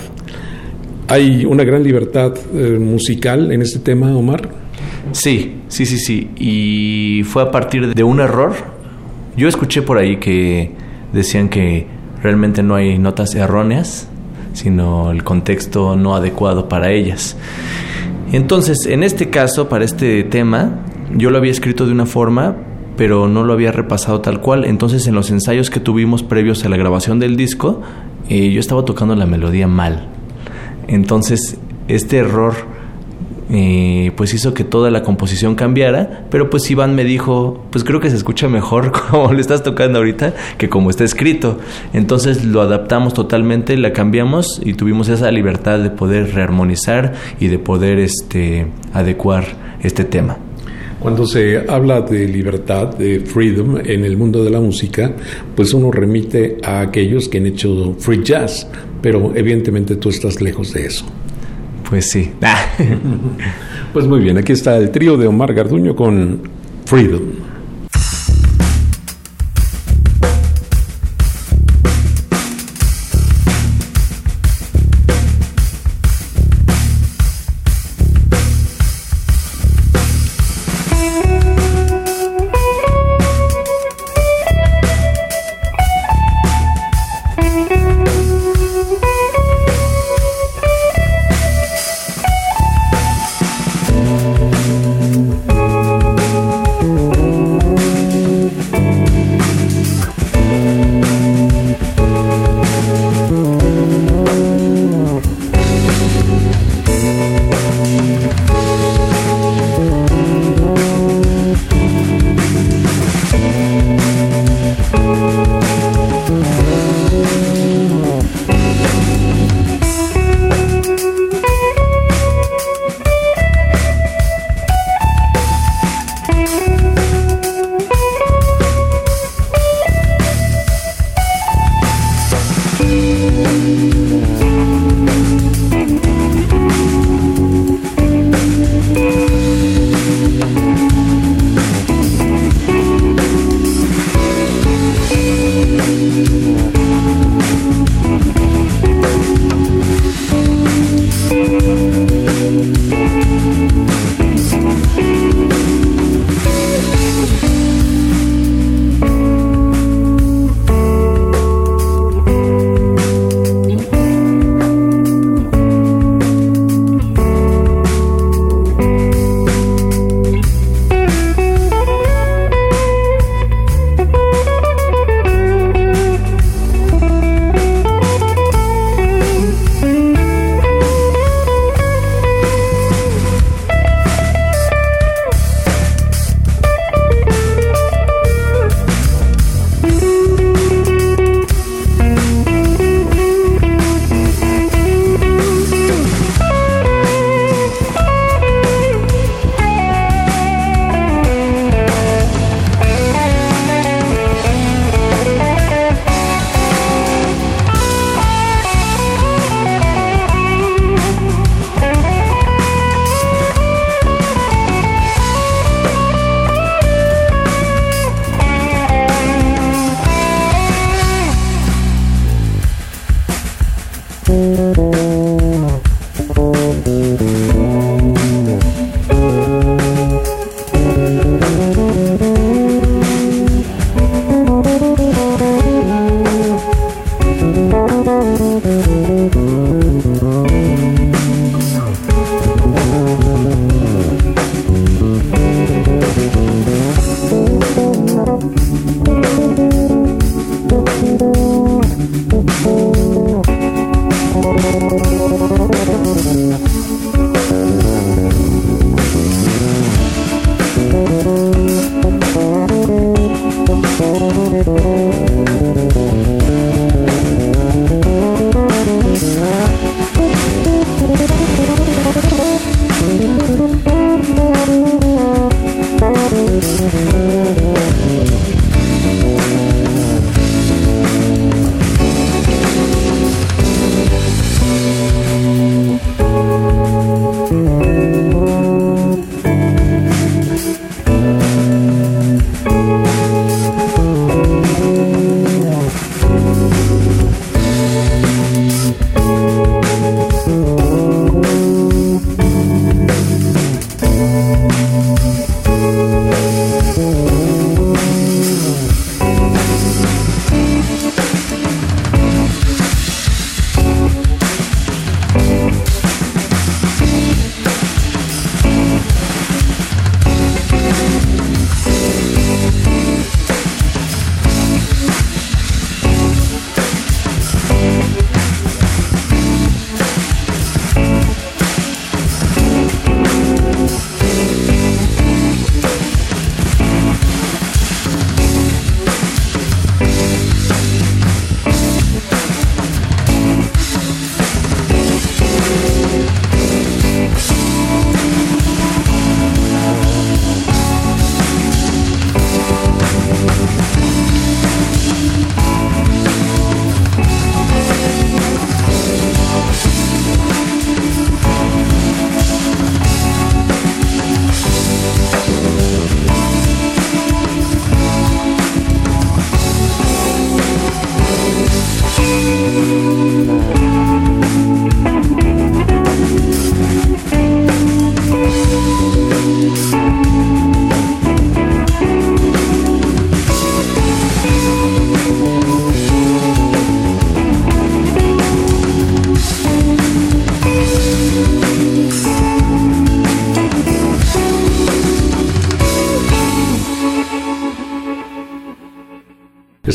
[1.08, 4.69] Hay una gran libertad eh, musical en este tema, Omar.
[5.12, 6.30] Sí, sí, sí, sí.
[6.36, 8.54] Y fue a partir de un error.
[9.36, 10.72] Yo escuché por ahí que
[11.12, 11.86] decían que
[12.22, 14.08] realmente no hay notas erróneas,
[14.52, 17.36] sino el contexto no adecuado para ellas.
[18.32, 20.80] Entonces, en este caso, para este tema,
[21.16, 22.56] yo lo había escrito de una forma,
[22.96, 24.64] pero no lo había repasado tal cual.
[24.64, 27.82] Entonces, en los ensayos que tuvimos previos a la grabación del disco,
[28.28, 30.08] eh, yo estaba tocando la melodía mal.
[30.86, 31.56] Entonces,
[31.88, 32.54] este error
[33.52, 38.00] eh, pues hizo que toda la composición cambiara, pero pues Iván me dijo, pues creo
[38.00, 41.58] que se escucha mejor como le estás tocando ahorita que como está escrito.
[41.92, 47.58] Entonces lo adaptamos totalmente, la cambiamos y tuvimos esa libertad de poder rearmonizar y de
[47.58, 49.44] poder este, adecuar
[49.82, 50.38] este tema.
[51.00, 55.10] Cuando se habla de libertad, de freedom en el mundo de la música,
[55.56, 58.68] pues uno remite a aquellos que han hecho free jazz,
[59.00, 61.06] pero evidentemente tú estás lejos de eso.
[61.90, 62.30] Pues sí.
[63.92, 66.40] pues muy bien, aquí está el trío de Omar Garduño con
[66.86, 67.49] Freedom.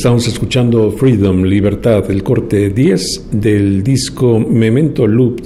[0.05, 5.41] Estamos escuchando Freedom, Libertad, el corte 10 del disco Memento Loop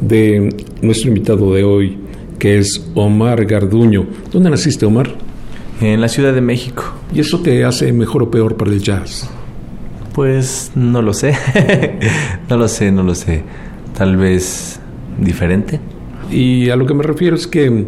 [0.00, 0.48] de
[0.80, 1.98] nuestro invitado de hoy,
[2.38, 4.06] que es Omar Garduño.
[4.30, 5.12] ¿Dónde naciste, Omar?
[5.80, 6.84] En la Ciudad de México.
[7.12, 9.28] ¿Y eso te hace mejor o peor para el jazz?
[10.14, 11.34] Pues no lo sé.
[12.48, 13.42] no lo sé, no lo sé.
[13.98, 14.78] Tal vez
[15.18, 15.80] diferente.
[16.30, 17.86] Y a lo que me refiero es que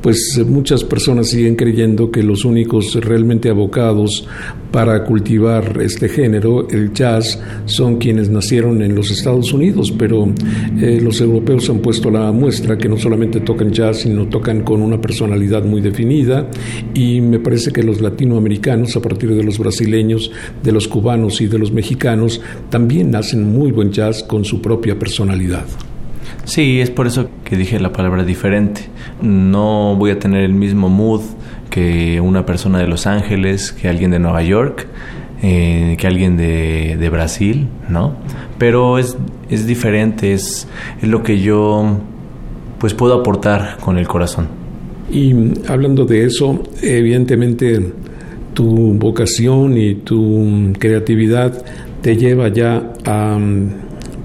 [0.00, 4.26] pues muchas personas siguen creyendo que los únicos realmente abocados
[4.70, 10.32] para cultivar este género, el jazz, son quienes nacieron en los Estados Unidos, pero
[10.80, 14.82] eh, los europeos han puesto la muestra que no solamente tocan jazz, sino tocan con
[14.82, 16.48] una personalidad muy definida
[16.94, 20.30] y me parece que los latinoamericanos, a partir de los brasileños,
[20.62, 22.40] de los cubanos y de los mexicanos,
[22.70, 25.64] también hacen muy buen jazz con su propia personalidad.
[26.44, 28.82] Sí, es por eso que dije la palabra diferente.
[29.22, 31.20] No voy a tener el mismo mood
[31.70, 34.86] que una persona de Los Ángeles, que alguien de Nueva York,
[35.42, 38.14] eh, que alguien de, Brasil, ¿no?
[38.58, 39.16] Pero es,
[39.48, 40.68] es diferente, es,
[41.00, 41.98] es lo que yo
[42.78, 44.48] pues puedo aportar con el corazón.
[45.10, 45.32] Y
[45.68, 47.92] hablando de eso, evidentemente
[48.54, 51.64] tu vocación y tu creatividad
[52.00, 53.38] te lleva ya a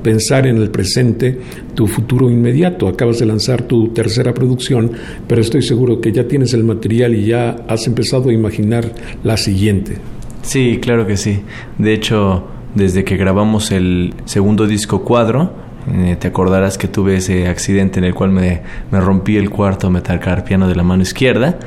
[0.06, 1.36] pensar en el presente,
[1.74, 2.88] tu futuro inmediato.
[2.88, 4.92] Acabas de lanzar tu tercera producción,
[5.28, 8.92] pero estoy seguro que ya tienes el material y ya has empezado a imaginar
[9.24, 9.98] la siguiente.
[10.44, 11.40] Sí, claro que sí.
[11.80, 12.46] De hecho,
[12.76, 15.54] desde que grabamos el segundo disco cuadro,
[15.92, 18.62] eh, te acordarás que tuve ese accidente en el cual me,
[18.92, 21.58] me rompí el cuarto metacarpiano de la mano izquierda.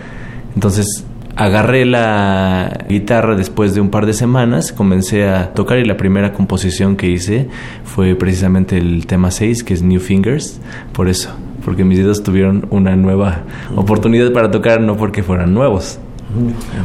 [0.55, 1.05] Entonces
[1.39, 6.33] agarré la guitarra después de un par de semanas, comencé a tocar y la primera
[6.33, 7.49] composición que hice
[7.85, 10.61] fue precisamente el tema 6, que es New Fingers,
[10.93, 11.31] por eso,
[11.65, 13.43] porque mis dedos tuvieron una nueva
[13.77, 16.01] oportunidad para tocar, no porque fueran nuevos.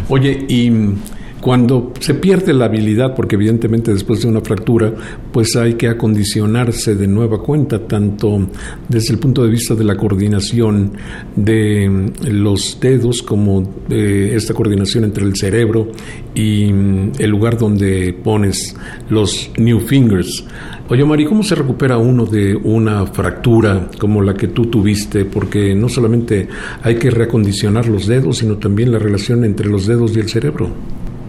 [0.08, 0.72] Oye, y
[1.44, 4.94] cuando se pierde la habilidad, porque evidentemente después de una fractura,
[5.32, 8.48] pues hay que acondicionarse de nueva cuenta, tanto
[8.88, 10.94] desde el punto de vista de la coordinación
[11.36, 15.92] de los dedos como esta coordinación entre el cerebro
[16.34, 18.74] y el lugar donde pones
[19.10, 20.46] los new fingers.
[20.88, 25.26] Oye, Mari, ¿cómo se recupera uno de una fractura como la que tú tuviste?
[25.26, 26.48] Porque no solamente
[26.82, 30.70] hay que reacondicionar los dedos, sino también la relación entre los dedos y el cerebro.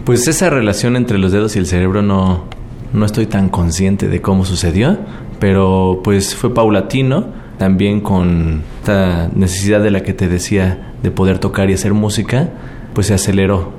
[0.04, 2.44] Pues esa relación entre los dedos y el cerebro no,
[2.92, 4.98] no estoy tan consciente de cómo sucedió,
[5.40, 7.24] pero pues fue paulatino,
[7.56, 12.50] también con esta necesidad de la que te decía de poder tocar y hacer música,
[12.92, 13.72] pues se aceleró,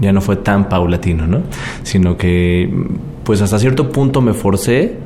[0.00, 1.42] ya no fue tan paulatino, ¿no?
[1.82, 2.72] Sino que
[3.24, 4.96] pues hasta cierto punto me forcé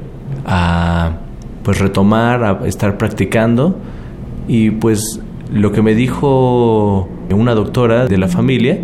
[0.46, 1.18] a
[1.64, 3.76] pues retomar, a estar practicando
[4.46, 5.20] y pues
[5.52, 8.78] lo que me dijo una doctora de la familia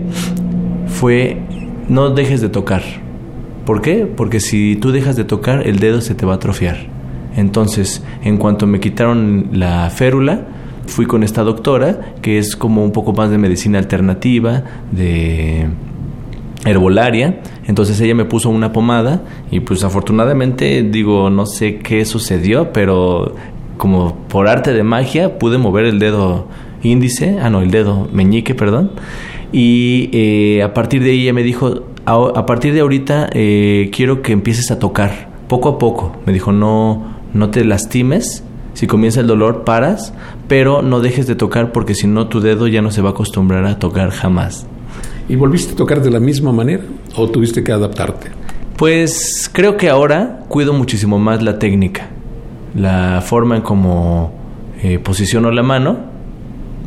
[0.88, 1.45] fue
[1.88, 2.82] no dejes de tocar.
[3.64, 4.06] ¿Por qué?
[4.06, 6.76] Porque si tú dejas de tocar, el dedo se te va a atrofiar.
[7.36, 10.46] Entonces, en cuanto me quitaron la férula,
[10.86, 15.66] fui con esta doctora, que es como un poco más de medicina alternativa, de
[16.64, 17.40] herbolaria.
[17.66, 23.34] Entonces ella me puso una pomada y pues afortunadamente digo, no sé qué sucedió, pero
[23.76, 26.48] como por arte de magia pude mover el dedo
[26.82, 28.92] índice, ah no, el dedo meñique, perdón,
[29.52, 34.22] y eh, a partir de ahí ella me dijo, a, partir de ahorita eh, quiero
[34.22, 36.16] que empieces a tocar, poco a poco.
[36.26, 38.44] Me dijo, no, no te lastimes,
[38.74, 40.12] si comienza el dolor paras,
[40.48, 43.12] pero no dejes de tocar porque si no tu dedo ya no se va a
[43.12, 44.66] acostumbrar a tocar jamás.
[45.28, 46.84] ¿Y volviste a tocar de la misma manera
[47.16, 48.28] o tuviste que adaptarte?
[48.76, 52.08] Pues creo que ahora cuido muchísimo más la técnica,
[52.74, 54.32] la forma en cómo
[54.82, 55.96] eh, posiciono la mano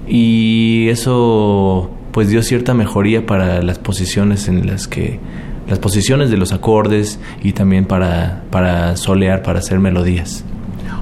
[0.07, 5.19] y eso pues dio cierta mejoría para las posiciones en las que
[5.67, 10.43] las posiciones de los acordes y también para, para solear, para hacer melodías.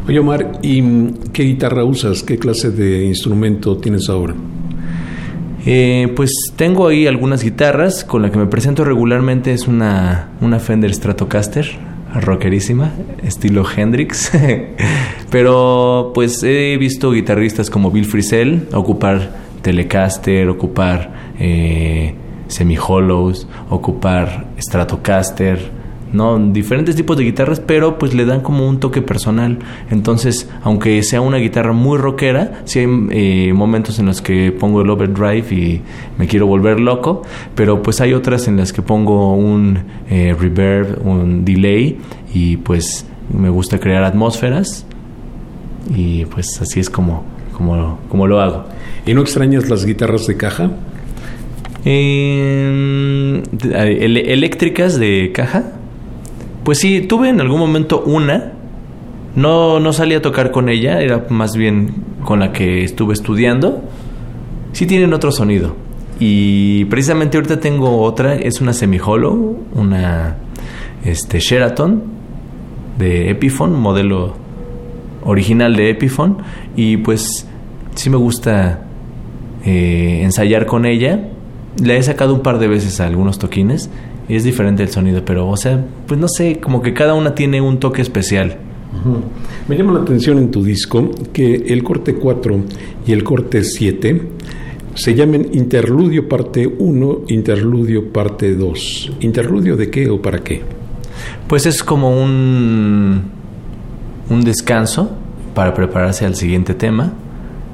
[0.08, 2.24] Oye Omar, ¿y qué guitarra usas?
[2.24, 4.36] ¿Qué clase de instrumento tienes ahora?
[5.66, 10.60] Eh, pues tengo ahí algunas guitarras, con la que me presento regularmente es una, una
[10.60, 11.68] Fender Stratocaster,
[12.14, 14.32] rockerísima, estilo Hendrix.
[15.30, 22.14] Pero pues he visto guitarristas como Bill Frisell ocupar Telecaster, ocupar eh,
[22.48, 25.60] semi-hollows, ocupar Stratocaster,
[26.14, 26.40] ¿no?
[26.40, 29.60] Diferentes tipos de guitarras, pero pues le dan como un toque personal.
[29.92, 34.84] Entonces, aunque sea una guitarra muy rockera, sí hay eh, momentos en los que pongo
[34.84, 35.82] el overdrive y
[36.18, 37.24] me quiero volver loco,
[37.54, 39.80] pero pues hay otras en las que pongo un
[40.10, 42.00] eh, reverb, un delay
[42.34, 43.06] y pues
[43.38, 44.86] me gusta crear atmósferas
[45.94, 47.26] y pues así es como,
[47.58, 48.66] como, como lo hago.
[49.06, 50.70] ¿Y no extrañas las guitarras de caja?
[51.86, 53.42] Eh,
[53.74, 55.72] eléctricas de caja.
[56.64, 58.54] Pues sí, tuve en algún momento una.
[59.36, 63.82] No, no salí a tocar con ella, era más bien con la que estuve estudiando.
[64.74, 65.76] Sí tienen otro sonido.
[66.20, 70.38] Y precisamente ahorita tengo otra, es una semi-hollow, una
[71.06, 72.04] este, Sheraton
[72.98, 74.36] de Epiphone, modelo
[75.24, 76.38] original de Epiphone.
[76.76, 77.47] Y pues
[77.98, 78.82] sí me gusta
[79.66, 81.30] eh, ensayar con ella.
[81.84, 83.90] Le he sacado un par de veces a algunos toquines
[84.30, 87.36] y es diferente el sonido, pero o sea, pues no sé, como que cada una
[87.36, 88.58] tiene un toque especial.
[89.68, 92.60] Me llama la atención en tu disco que el corte 4
[93.06, 94.22] y el corte 7
[94.96, 99.12] se llamen Interludio parte 1, Interludio parte 2.
[99.20, 100.62] ¿Interludio de qué o para qué?
[101.48, 103.24] Pues es como un,
[104.30, 105.12] un descanso
[105.54, 107.14] para prepararse al siguiente tema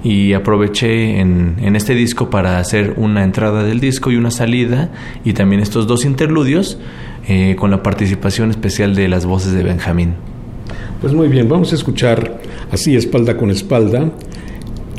[0.04, 4.92] y aproveché en, en, este disco para hacer una entrada del disco y una salida
[5.24, 6.78] y también estos dos interludios
[7.28, 10.16] eh, con la participación especial de las voces de Benjamín.
[11.00, 14.12] Pues muy bien, vamos a escuchar así espalda con espalda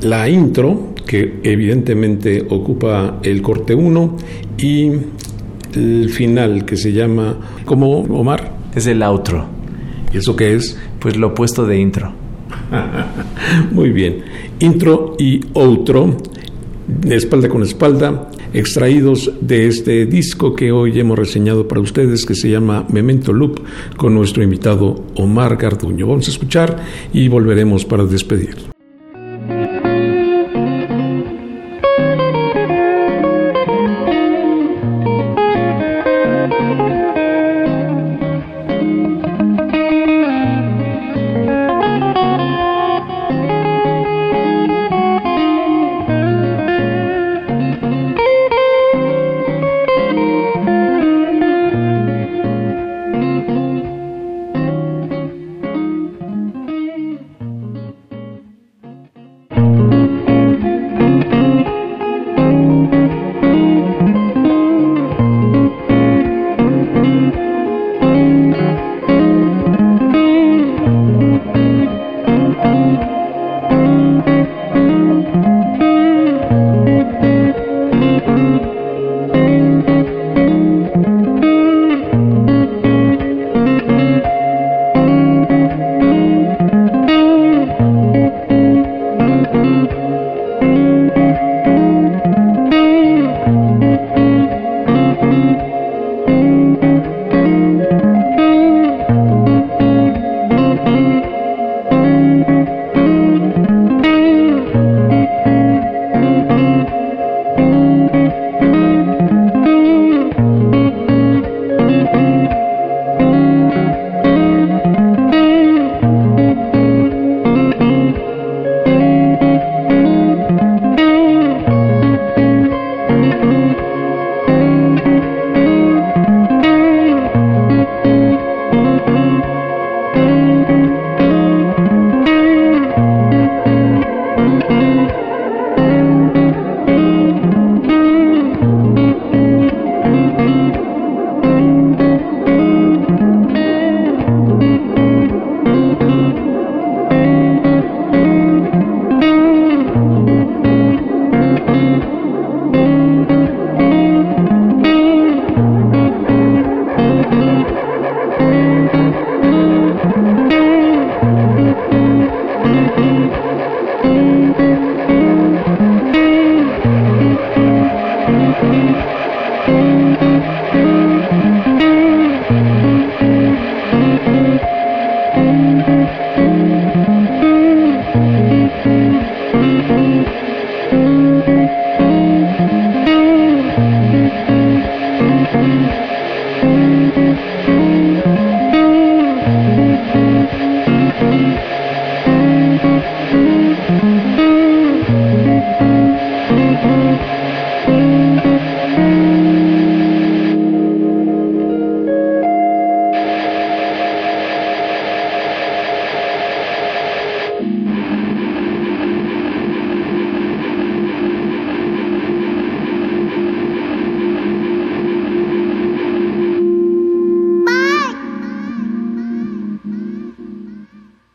[0.00, 4.16] la intro que evidentemente ocupa el corte 1
[4.58, 4.90] y
[5.74, 8.52] el final que se llama ¿cómo Omar?
[8.74, 9.46] Es el outro.
[10.12, 10.78] ¿Y eso qué es?
[10.98, 12.12] Pues lo opuesto de intro.
[13.72, 14.24] Muy bien.
[14.64, 16.16] Intro y outro,
[17.04, 22.48] espalda con espalda, extraídos de este disco que hoy hemos reseñado para ustedes, que se
[22.48, 23.60] llama Memento Loop,
[23.98, 26.06] con nuestro invitado Omar Garduño.
[26.06, 26.82] Vamos a escuchar
[27.12, 28.73] y volveremos para despedir.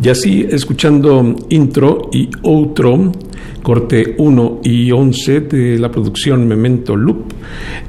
[0.10, 3.12] Y así, escuchando intro y outro,
[3.62, 7.32] corte 1 y 11 de la producción Memento Loop,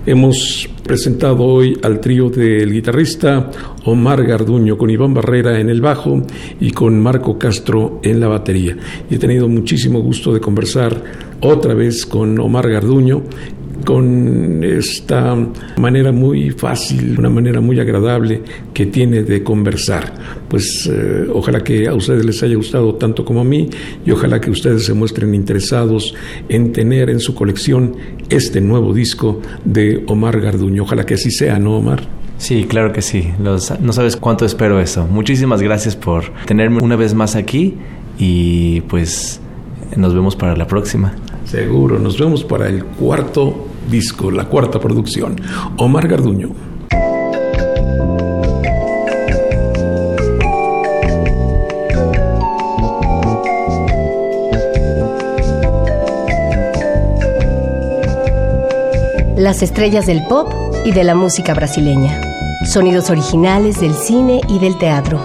[0.05, 3.51] hemos presentado hoy al trío del guitarrista
[3.87, 6.23] Omar Garduño con Iván Barrera en el bajo
[6.61, 8.77] y con Marco Castro en la batería.
[9.09, 11.03] Y he tenido muchísimo gusto de conversar
[11.41, 13.23] otra vez con Omar Garduño
[13.85, 15.37] con esta
[15.77, 18.43] manera muy fácil, una manera muy agradable
[18.73, 20.13] que tiene de conversar.
[20.49, 23.69] Pues eh, ojalá que a ustedes les haya gustado tanto como a mí
[24.05, 26.15] y ojalá que ustedes se muestren interesados
[26.49, 27.97] en tener en su colección
[28.29, 30.83] este nuevo disco de Omar Garduño.
[30.83, 32.03] Ojalá que así sea, ¿no, Omar?
[32.39, 33.33] Sí, claro que sí.
[33.39, 35.07] no sabes cuánto espero eso.
[35.07, 37.77] Muchísimas gracias por tenerme una vez más aquí
[38.19, 39.41] y pues
[39.97, 41.15] nos vemos para la próxima.
[41.45, 45.37] Seguro, nos vemos para el cuarto disco, la cuarta producción.
[45.77, 46.51] Omar Garduño.
[59.37, 60.53] Las estrellas del pop
[60.85, 62.21] y de la música brasileña.
[62.67, 65.25] Sonidos originales del cine y del teatro.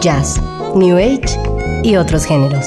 [0.00, 0.40] Jazz,
[0.74, 1.38] New Age
[1.84, 2.66] y otros géneros.